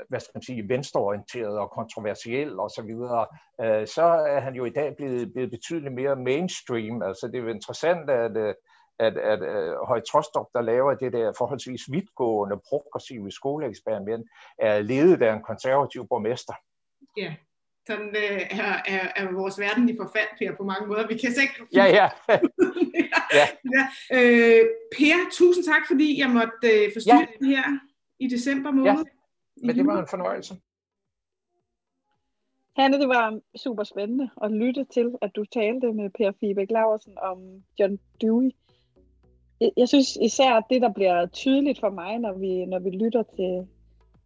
hvad 0.09 0.19
skal 0.19 0.31
man 0.35 0.41
sige, 0.41 0.69
venstreorienteret 0.69 1.59
og 1.59 1.71
kontroversiel 1.71 2.59
og 2.59 2.69
så 2.69 2.81
videre, 2.81 3.27
øh, 3.61 3.87
så 3.87 4.03
er 4.03 4.39
han 4.39 4.55
jo 4.55 4.65
i 4.65 4.69
dag 4.69 4.95
blevet, 4.95 5.33
blevet 5.33 5.51
betydeligt 5.51 5.93
mere 5.93 6.15
mainstream. 6.15 7.01
Altså 7.01 7.27
det 7.27 7.35
er 7.35 7.41
jo 7.41 7.47
interessant, 7.47 8.09
at, 8.09 8.37
øh, 8.37 8.55
at, 8.99 9.17
at, 9.17 9.39
Høje 9.87 10.01
Trostrup, 10.11 10.47
der 10.53 10.61
laver 10.61 10.93
det 10.93 11.13
der 11.13 11.33
forholdsvis 11.37 11.81
vidtgående, 11.91 12.61
progressive 12.69 13.31
skoleeksperiment, 13.31 14.27
er 14.59 14.79
ledet 14.79 15.21
af 15.21 15.33
en 15.33 15.43
konservativ 15.43 16.07
borgmester. 16.07 16.53
Ja, 17.17 17.35
sådan 17.87 18.07
øh, 18.07 18.41
er, 18.59 18.73
er, 18.85 19.11
er 19.15 19.31
vores 19.31 19.59
verden 19.59 19.89
i 19.89 19.95
forfald, 20.01 20.31
Per, 20.39 20.55
på 20.55 20.63
mange 20.63 20.87
måder. 20.87 21.07
Vi 21.07 21.17
kan 21.17 21.31
sikkert... 21.31 21.67
Ja, 21.73 21.85
ja. 21.85 22.07
ja. 23.39 23.47
ja. 23.75 23.83
Øh, 24.17 24.65
per, 24.97 25.17
tusind 25.31 25.65
tak, 25.65 25.83
fordi 25.87 26.19
jeg 26.19 26.29
måtte 26.29 26.67
øh, 26.73 26.93
forstyrre 26.95 27.27
ja. 27.41 27.47
her 27.47 27.63
i 28.19 28.27
december 28.27 28.71
måned. 28.71 29.05
Ja, 29.61 29.65
men 29.65 29.75
det 29.75 29.85
var 29.85 29.99
en 29.99 30.07
fornøjelse. 30.09 30.53
Hanne, 32.77 32.99
det 32.99 33.07
var 33.07 33.39
super 33.55 33.83
spændende 33.83 34.29
at 34.43 34.51
lytte 34.51 34.85
til, 34.93 35.15
at 35.21 35.31
du 35.35 35.45
talte 35.45 35.93
med 35.93 36.09
Per 36.09 36.31
Fibæk 36.39 36.71
Laversen 36.71 37.17
om 37.21 37.37
John 37.79 37.99
Dewey. 38.21 38.51
Jeg, 39.77 39.87
synes 39.87 40.17
især, 40.21 40.59
det, 40.69 40.81
der 40.81 40.93
bliver 40.93 41.25
tydeligt 41.25 41.79
for 41.79 41.89
mig, 41.89 42.19
når 42.19 42.33
vi, 42.33 42.65
når 42.65 42.79
vi 42.79 42.89
lytter 42.89 43.23
til 43.23 43.67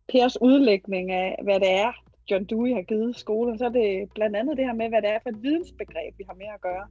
Pers 0.09 0.41
udlægning 0.41 1.11
af, 1.11 1.39
hvad 1.43 1.59
det 1.59 1.71
er, 1.71 1.91
John 2.31 2.43
Dewey 2.45 2.73
har 2.73 2.81
givet 2.81 3.15
skolen, 3.15 3.57
så 3.57 3.65
er 3.65 3.69
det 3.69 4.09
blandt 4.15 4.35
andet 4.35 4.57
det 4.57 4.65
her 4.65 4.73
med, 4.73 4.89
hvad 4.89 5.01
det 5.01 5.09
er 5.09 5.19
for 5.23 5.29
et 5.29 5.43
vidensbegreb, 5.43 6.17
vi 6.17 6.23
har 6.27 6.35
med 6.35 6.45
at 6.55 6.61
gøre. 6.61 6.87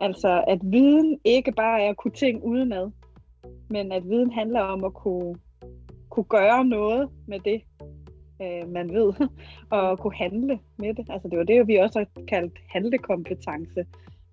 Altså, 0.00 0.44
at 0.48 0.58
viden 0.62 1.20
ikke 1.24 1.52
bare 1.52 1.82
er 1.82 1.90
at 1.90 1.96
kunne 1.96 2.14
ting 2.14 2.44
udenad, 2.44 2.90
men 3.70 3.92
at 3.92 4.08
viden 4.08 4.32
handler 4.32 4.60
om 4.60 4.84
at 4.84 4.94
kunne, 4.94 5.34
kunne 6.10 6.24
gøre 6.24 6.64
noget 6.64 7.08
med 7.26 7.40
det, 7.40 7.62
øh, 8.42 8.68
man 8.68 8.92
ved, 8.92 9.12
og 9.70 9.98
kunne 9.98 10.14
handle 10.14 10.58
med 10.78 10.94
det. 10.94 11.06
Altså, 11.10 11.28
det 11.28 11.38
var 11.38 11.44
det, 11.44 11.68
vi 11.68 11.76
også 11.76 11.98
har 11.98 12.24
kaldt 12.28 12.58
handlekompetence, 12.68 13.86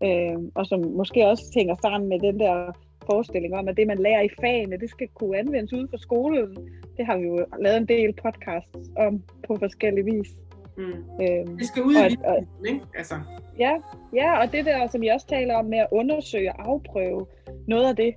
øh, 0.04 0.38
og 0.56 0.66
som 0.66 0.80
måske 0.80 1.28
også 1.28 1.52
hænger 1.56 1.76
sammen 1.82 2.10
med 2.10 2.20
den 2.20 2.40
der 2.40 2.72
forestilling 3.06 3.56
om, 3.56 3.68
at 3.68 3.78
det, 3.78 3.88
man 3.88 3.98
lærer 3.98 4.22
i 4.22 4.30
fagene, 4.42 4.78
det 4.78 4.90
skal 4.90 5.08
kunne 5.08 5.38
anvendes 5.38 5.74
ude 5.74 5.88
for 5.90 5.98
skolen. 5.98 6.58
Det 6.98 7.06
har 7.06 7.18
vi 7.18 7.24
jo 7.24 7.46
lavet 7.60 7.78
en 7.78 7.88
del 7.88 8.14
podcasts 8.14 8.90
om 8.98 9.24
på 9.48 9.56
forskellige 9.56 10.06
vis. 10.06 10.30
Mm. 10.78 11.04
Øhm, 11.22 11.58
det 11.58 11.68
skal 11.68 11.84
ud 11.84 11.94
i 11.94 12.18
og, 12.24 12.48
ikke? 12.68 12.82
Altså. 12.98 13.16
Ja, 13.60 13.74
ja, 14.14 14.40
og 14.40 14.52
det 14.52 14.66
der, 14.66 14.88
som 14.88 15.04
jeg 15.04 15.14
også 15.14 15.28
taler 15.28 15.56
om 15.56 15.66
med 15.66 15.78
at 15.78 15.88
undersøge 15.92 16.54
og 16.54 16.70
afprøve 16.70 17.26
noget 17.68 17.86
af 17.90 17.96
det, 17.96 18.14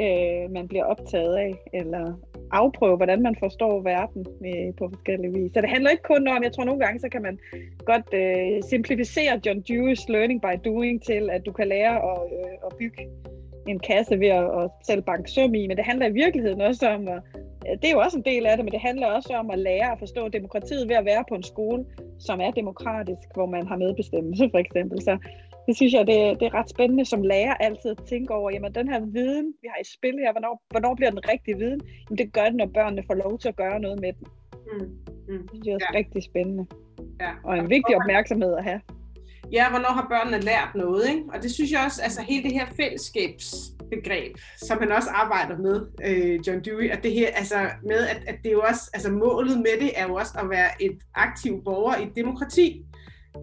øh, 0.00 0.50
man 0.50 0.68
bliver 0.68 0.84
optaget 0.84 1.36
af, 1.36 1.54
eller 1.72 2.14
afprøve, 2.50 2.96
hvordan 2.96 3.22
man 3.22 3.36
forstår 3.38 3.80
verden 3.80 4.26
med, 4.40 4.72
på 4.72 4.88
forskellige 4.94 5.32
vis. 5.32 5.52
Så 5.54 5.60
det 5.60 5.70
handler 5.70 5.90
ikke 5.90 6.02
kun 6.02 6.28
om, 6.28 6.42
jeg 6.42 6.52
tror 6.52 6.64
nogle 6.64 6.84
gange, 6.84 7.00
så 7.00 7.08
kan 7.08 7.22
man 7.22 7.38
godt 7.84 8.14
øh, 8.14 8.62
simplificere 8.62 9.40
John 9.46 9.64
Dewey's 9.70 10.04
learning 10.08 10.42
by 10.42 10.54
doing 10.64 11.02
til, 11.02 11.30
at 11.30 11.46
du 11.46 11.52
kan 11.52 11.68
lære 11.68 11.96
at, 12.12 12.20
øh, 12.32 12.52
at 12.66 12.76
bygge 12.78 13.08
en 13.68 13.78
kasse 13.78 14.20
ved 14.20 14.28
at, 14.28 14.44
at 14.60 14.70
selv 14.86 15.02
banke 15.02 15.30
søm 15.30 15.54
i, 15.54 15.66
men 15.66 15.76
det 15.76 15.84
handler 15.84 16.06
i 16.06 16.12
virkeligheden 16.12 16.60
også 16.60 16.88
om 16.88 17.08
at, 17.08 17.22
det 17.82 17.84
er 17.84 17.92
jo 17.92 17.98
også 17.98 18.16
en 18.16 18.24
del 18.24 18.46
af 18.46 18.56
det, 18.56 18.64
men 18.64 18.72
det 18.72 18.80
handler 18.80 19.06
også 19.06 19.32
om 19.34 19.50
at 19.50 19.58
lære 19.58 19.92
at 19.92 19.98
forstå 19.98 20.28
demokratiet 20.28 20.88
ved 20.88 20.96
at 20.96 21.04
være 21.04 21.24
på 21.28 21.34
en 21.34 21.42
skole, 21.42 21.84
som 22.18 22.40
er 22.40 22.50
demokratisk, 22.50 23.28
hvor 23.34 23.46
man 23.46 23.66
har 23.66 23.76
medbestemmelse 23.76 24.48
for 24.50 24.58
eksempel. 24.58 25.02
Så 25.02 25.18
det 25.66 25.76
synes 25.76 25.92
jeg, 25.92 26.06
det, 26.06 26.40
det 26.40 26.46
er 26.46 26.54
ret 26.54 26.70
spændende 26.70 27.04
som 27.04 27.22
lærer 27.22 27.54
altid 27.54 27.90
at 27.90 28.04
tænke 28.08 28.34
over, 28.34 28.50
jamen 28.50 28.74
den 28.74 28.88
her 28.88 29.00
viden, 29.00 29.54
vi 29.62 29.68
har 29.72 29.80
i 29.80 29.84
spil 29.96 30.18
her, 30.18 30.32
hvornår, 30.32 30.62
hvornår 30.70 30.94
bliver 30.94 31.10
den 31.10 31.28
rigtige 31.28 31.58
viden? 31.58 31.80
Jamen 32.04 32.18
det 32.18 32.32
gør 32.32 32.44
det, 32.44 32.54
når 32.54 32.66
børnene 32.66 33.02
får 33.06 33.14
lov 33.14 33.38
til 33.38 33.48
at 33.48 33.56
gøre 33.56 33.80
noget 33.80 34.00
med 34.00 34.12
den. 34.12 34.26
Mm. 34.72 34.98
Mm. 35.28 35.48
Det 35.48 35.72
er 35.72 35.78
ja. 35.80 35.98
rigtig 35.98 36.22
spændende. 36.22 36.66
Ja. 37.20 37.30
Og 37.44 37.58
en 37.58 37.70
vigtig 37.70 37.96
opmærksomhed 37.96 38.56
at 38.56 38.64
have. 38.64 38.80
Ja, 39.52 39.70
hvornår 39.70 39.92
har 39.92 40.06
børnene 40.10 40.40
lært 40.40 40.68
noget, 40.74 41.08
ikke? 41.08 41.22
Og 41.34 41.42
det 41.42 41.50
synes 41.50 41.72
jeg 41.72 41.82
også, 41.86 42.02
altså 42.02 42.22
hele 42.22 42.42
det 42.42 42.52
her 42.52 42.66
fællesskabsbegreb, 42.76 44.36
som 44.56 44.78
han 44.78 44.92
også 44.92 45.10
arbejder 45.10 45.58
med, 45.58 45.86
øh, 46.04 46.46
John 46.46 46.64
Dewey, 46.64 46.90
at 46.90 47.02
det 47.02 47.12
her, 47.12 47.28
altså 47.34 47.70
med, 47.84 48.06
at, 48.06 48.22
at 48.26 48.36
det 48.42 48.48
er 48.48 48.52
jo 48.52 48.62
også, 48.68 48.90
altså 48.94 49.10
målet 49.10 49.58
med 49.58 49.80
det 49.80 49.90
er 49.96 50.06
jo 50.06 50.14
også 50.14 50.32
at 50.38 50.50
være 50.50 50.82
et 50.82 50.98
aktiv 51.14 51.64
borger 51.64 51.96
i 51.96 52.02
et 52.02 52.16
demokrati. 52.16 52.82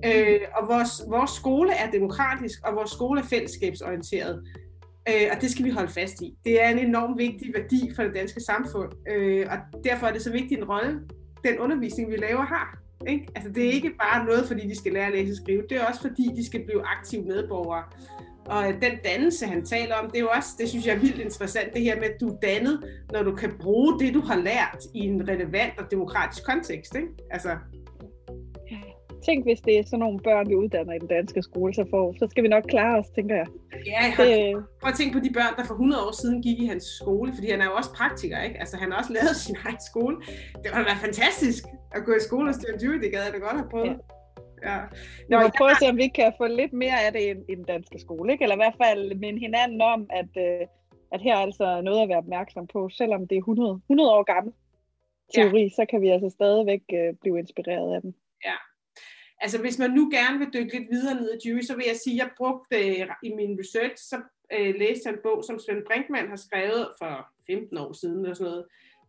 Øh, 0.06 0.40
og 0.56 0.68
vores, 0.68 1.02
vores 1.10 1.32
skole 1.32 1.74
er 1.74 1.92
demokratisk, 1.92 2.60
og 2.68 2.76
vores 2.76 2.92
skole 2.92 3.22
er 3.22 3.26
fællesskabsorienteret. 3.26 4.44
Øh, 5.10 5.28
og 5.36 5.42
det 5.42 5.52
skal 5.52 5.66
vi 5.66 5.70
holde 5.70 5.92
fast 5.92 6.22
i. 6.22 6.34
Det 6.46 6.64
er 6.64 6.70
en 6.70 6.80
enorm 6.80 7.18
vigtig 7.18 7.54
værdi 7.56 7.92
for 7.96 8.04
det 8.04 8.16
danske 8.16 8.42
samfund, 8.42 8.92
øh, 9.12 9.48
og 9.52 9.84
derfor 9.84 10.08
er 10.08 10.14
det 10.14 10.22
så 10.22 10.32
vigtig 10.32 10.58
en 10.58 10.64
rolle, 10.64 11.00
den 11.44 11.60
undervisning, 11.60 12.12
vi 12.12 12.18
laver, 12.18 12.46
har. 12.46 12.85
Ikke? 13.08 13.28
Altså, 13.36 13.52
det 13.52 13.66
er 13.66 13.72
ikke 13.72 13.92
bare 14.04 14.26
noget, 14.26 14.46
fordi 14.48 14.68
de 14.68 14.78
skal 14.78 14.94
lære 14.94 15.06
at 15.06 15.14
læse 15.14 15.32
og 15.32 15.38
skrive, 15.38 15.64
det 15.70 15.78
er 15.78 15.86
også 15.86 16.02
fordi, 16.02 16.32
de 16.36 16.46
skal 16.46 16.66
blive 16.66 16.82
aktive 16.86 17.24
medborgere. 17.24 17.84
Og 18.46 18.64
den 18.82 18.92
dannelse, 19.06 19.46
han 19.46 19.66
taler 19.66 19.96
om, 19.96 20.10
det 20.10 20.18
er 20.18 20.22
jo 20.22 20.30
også, 20.36 20.50
det 20.60 20.70
synes 20.70 20.88
jeg 20.88 20.96
er 20.96 21.00
vildt 21.00 21.20
interessant, 21.20 21.74
det 21.74 21.82
her 21.82 21.96
med, 21.96 22.04
at 22.04 22.22
du 22.22 22.28
er 22.28 22.38
dannet, 22.44 22.84
når 23.12 23.24
du 23.24 23.36
kan 23.36 23.52
bruge 23.60 24.00
det, 24.00 24.14
du 24.14 24.20
har 24.20 24.36
lært 24.36 24.80
i 24.94 25.00
en 25.00 25.30
relevant 25.30 25.74
og 25.80 25.92
demokratisk 25.92 26.46
kontekst. 26.46 26.96
Ikke? 26.96 27.08
Altså, 27.32 27.58
tænk, 29.26 29.40
hvis 29.46 29.62
det 29.68 29.74
er 29.80 29.84
sådan 29.84 30.00
nogle 30.00 30.20
børn, 30.20 30.50
vi 30.50 30.56
uddanner 30.56 30.94
i 30.94 31.00
den 31.00 31.08
danske 31.08 31.42
skole, 31.50 31.74
så, 31.74 31.84
får, 31.92 32.16
så 32.20 32.28
skal 32.32 32.44
vi 32.44 32.48
nok 32.48 32.64
klare 32.74 33.00
os, 33.00 33.10
tænker 33.18 33.36
jeg. 33.36 33.48
Ja, 33.86 34.02
jeg 34.04 34.14
har, 34.16 34.24
det, 34.24 34.66
prøv 34.82 34.90
at 34.94 34.98
tænke 35.00 35.14
på 35.18 35.24
de 35.26 35.32
børn, 35.40 35.54
der 35.58 35.64
for 35.64 35.74
100 35.74 36.08
år 36.08 36.14
siden 36.22 36.42
gik 36.42 36.60
i 36.60 36.66
hans 36.66 36.86
skole, 37.02 37.30
fordi 37.36 37.48
han 37.54 37.62
er 37.62 37.66
jo 37.66 37.76
også 37.80 37.92
praktiker, 38.00 38.38
ikke? 38.48 38.60
Altså, 38.60 38.76
han 38.78 38.92
har 38.92 38.98
også 39.00 39.14
lavet 39.18 39.36
sin 39.46 39.58
egen 39.66 39.82
skole. 39.92 40.16
Det 40.64 40.70
var 40.74 40.84
da 40.84 40.94
fantastisk 41.08 41.64
at 41.96 42.06
gå 42.06 42.12
i 42.16 42.20
skole 42.20 42.48
hos 42.48 42.56
Stjern 42.56 42.80
Dewey, 42.80 43.00
det 43.04 43.12
gad 43.12 43.24
jeg 43.24 43.34
da 43.34 43.38
godt 43.38 43.58
have 43.62 43.70
prøvet. 43.70 43.88
Ja. 43.88 44.16
Ja. 44.70 44.80
Nå, 45.30 45.36
vi 45.46 45.52
prøver 45.58 45.72
at 45.72 45.78
se, 45.82 45.90
om 45.90 45.98
vi 45.98 46.08
kan 46.08 46.34
få 46.38 46.48
lidt 46.48 46.74
mere 46.74 46.98
af 47.06 47.14
det 47.14 47.22
i, 47.22 47.52
i 47.52 47.56
den 47.56 47.64
danske 47.64 48.00
skole, 48.00 48.32
ikke? 48.32 48.44
eller 48.44 48.56
i 48.56 48.64
hvert 48.64 48.80
fald 48.84 49.16
minde 49.16 49.40
hinanden 49.40 49.82
om, 49.82 50.08
at, 50.10 50.32
øh, 50.38 50.68
at 51.14 51.22
her 51.22 51.34
er 51.36 51.44
altså 51.48 51.82
noget 51.82 52.02
at 52.02 52.10
være 52.10 52.18
opmærksom 52.18 52.68
på, 52.68 52.90
selvom 52.90 53.28
det 53.28 53.36
er 53.36 53.40
100, 53.40 53.82
100 53.90 54.12
år 54.12 54.24
gammel 54.24 54.54
teori, 55.34 55.64
ja. 55.64 55.70
så 55.70 55.86
kan 55.90 56.02
vi 56.02 56.10
altså 56.10 56.30
stadigvæk 56.30 56.84
øh, 56.94 57.14
blive 57.22 57.40
inspireret 57.40 57.96
af 57.96 58.02
den. 58.02 58.16
Ja, 58.46 58.58
Altså 59.42 59.58
hvis 59.62 59.80
man 59.80 59.92
nu 59.92 60.10
gerne 60.12 60.40
vil 60.40 60.54
dykke 60.54 60.80
lidt 60.80 60.90
videre 60.92 61.16
ned 61.16 61.34
i 61.34 61.48
Dewey, 61.48 61.62
så 61.62 61.76
vil 61.76 61.86
jeg 61.88 61.96
sige, 61.96 62.16
at 62.16 62.20
jeg 62.24 62.30
brugte 62.38 62.76
øh, 62.76 63.08
i 63.24 63.30
min 63.40 63.60
research, 63.60 63.98
så 64.10 64.18
øh, 64.54 64.76
læste 64.82 65.02
jeg 65.06 65.14
en 65.14 65.24
bog, 65.24 65.44
som 65.44 65.60
Svend 65.60 65.84
Brinkmann 65.88 66.30
har 66.30 66.36
skrevet 66.36 66.88
for 67.00 67.14
15 67.48 67.78
år 67.78 67.94
siden, 67.94 68.20
eller 68.20 68.36
sådan 68.36 68.52
noget, 68.52 68.66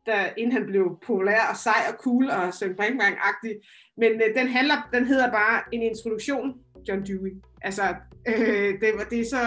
der, 0.07 0.21
inden 0.37 0.53
han 0.53 0.66
blev 0.66 0.85
populær 1.07 1.42
og 1.51 1.57
sej 1.57 1.81
og 1.90 1.95
cool 2.05 2.25
og 2.31 2.55
Søren 2.55 2.77
Brinkmann-agtig. 2.81 3.55
Men 3.97 4.12
øh, 4.12 4.29
den, 4.38 4.49
handler, 4.49 4.88
den 4.95 5.05
hedder 5.07 5.31
bare 5.31 5.62
En 5.73 5.83
introduktion, 5.83 6.55
John 6.88 7.07
Dewey. 7.07 7.33
Altså, 7.62 7.83
øh, 8.29 8.71
det, 8.81 8.88
det 9.11 9.21
er 9.21 9.25
så 9.25 9.45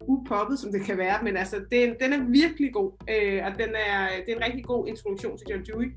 upoppet, 0.00 0.58
som 0.58 0.72
det 0.72 0.82
kan 0.88 0.98
være, 0.98 1.18
men 1.22 1.36
altså, 1.36 1.56
det, 1.70 1.96
den 2.02 2.12
er 2.12 2.22
virkelig 2.40 2.72
god, 2.72 2.90
øh, 3.14 3.40
og 3.46 3.52
den 3.62 3.70
er, 3.88 3.98
det 4.24 4.32
er 4.32 4.36
en 4.36 4.44
rigtig 4.48 4.64
god 4.64 4.88
introduktion 4.88 5.38
til 5.38 5.46
John 5.50 5.64
Dewey. 5.64 5.88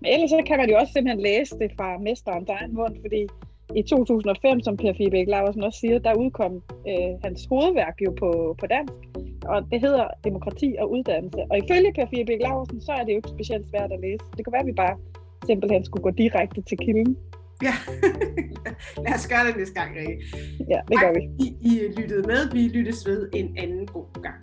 Men 0.00 0.12
ellers 0.12 0.30
så 0.30 0.42
kan 0.46 0.58
man 0.58 0.70
jo 0.70 0.76
også 0.76 0.92
simpelthen 0.92 1.22
læse 1.22 1.58
det 1.58 1.70
fra 1.76 1.98
mesterens 1.98 2.48
egen 2.48 2.74
mund, 2.74 2.96
fordi 3.00 3.26
i 3.76 3.82
2005, 3.82 4.60
som 4.60 4.76
Per 4.76 4.92
Fibæk 4.96 5.28
Laversen 5.28 5.62
også 5.62 5.78
siger, 5.78 5.98
der 5.98 6.14
udkom 6.14 6.62
øh, 6.88 7.12
hans 7.24 7.46
hovedværk 7.50 7.96
jo 8.06 8.10
på, 8.18 8.56
på 8.60 8.66
dansk, 8.66 8.92
og 9.44 9.58
det 9.72 9.80
hedder 9.80 10.06
Demokrati 10.24 10.76
og 10.78 10.90
Uddannelse. 10.90 11.42
Og 11.50 11.58
ifølge 11.58 11.92
Per 11.96 12.06
Fibæk 12.10 12.40
Laversen, 12.40 12.80
så 12.80 12.92
er 12.92 13.02
det 13.04 13.12
jo 13.12 13.16
ikke 13.16 13.28
specielt 13.28 13.66
svært 13.70 13.92
at 13.92 14.00
læse. 14.00 14.24
Det 14.36 14.44
kan 14.44 14.52
være, 14.52 14.64
at 14.66 14.66
vi 14.66 14.72
bare 14.72 14.96
simpelthen 15.46 15.84
skulle 15.84 16.02
gå 16.02 16.10
direkte 16.10 16.62
til 16.62 16.78
kilden. 16.78 17.16
Ja, 17.62 17.74
lad 19.04 19.14
os 19.14 19.26
gøre 19.28 19.46
det 19.48 19.56
næste 19.56 19.74
gang, 19.74 19.90
Rikke. 19.96 20.16
Ja, 20.72 20.80
det 20.88 20.96
gør 21.02 21.12
vi. 21.18 21.22
I, 21.44 21.48
I 21.70 21.72
lyttede 21.98 22.22
med. 22.22 22.40
Vi 22.52 22.62
lyttes 22.68 23.06
ved 23.06 23.28
en 23.32 23.56
anden 23.58 23.86
god 23.86 24.22
gang. 24.22 24.38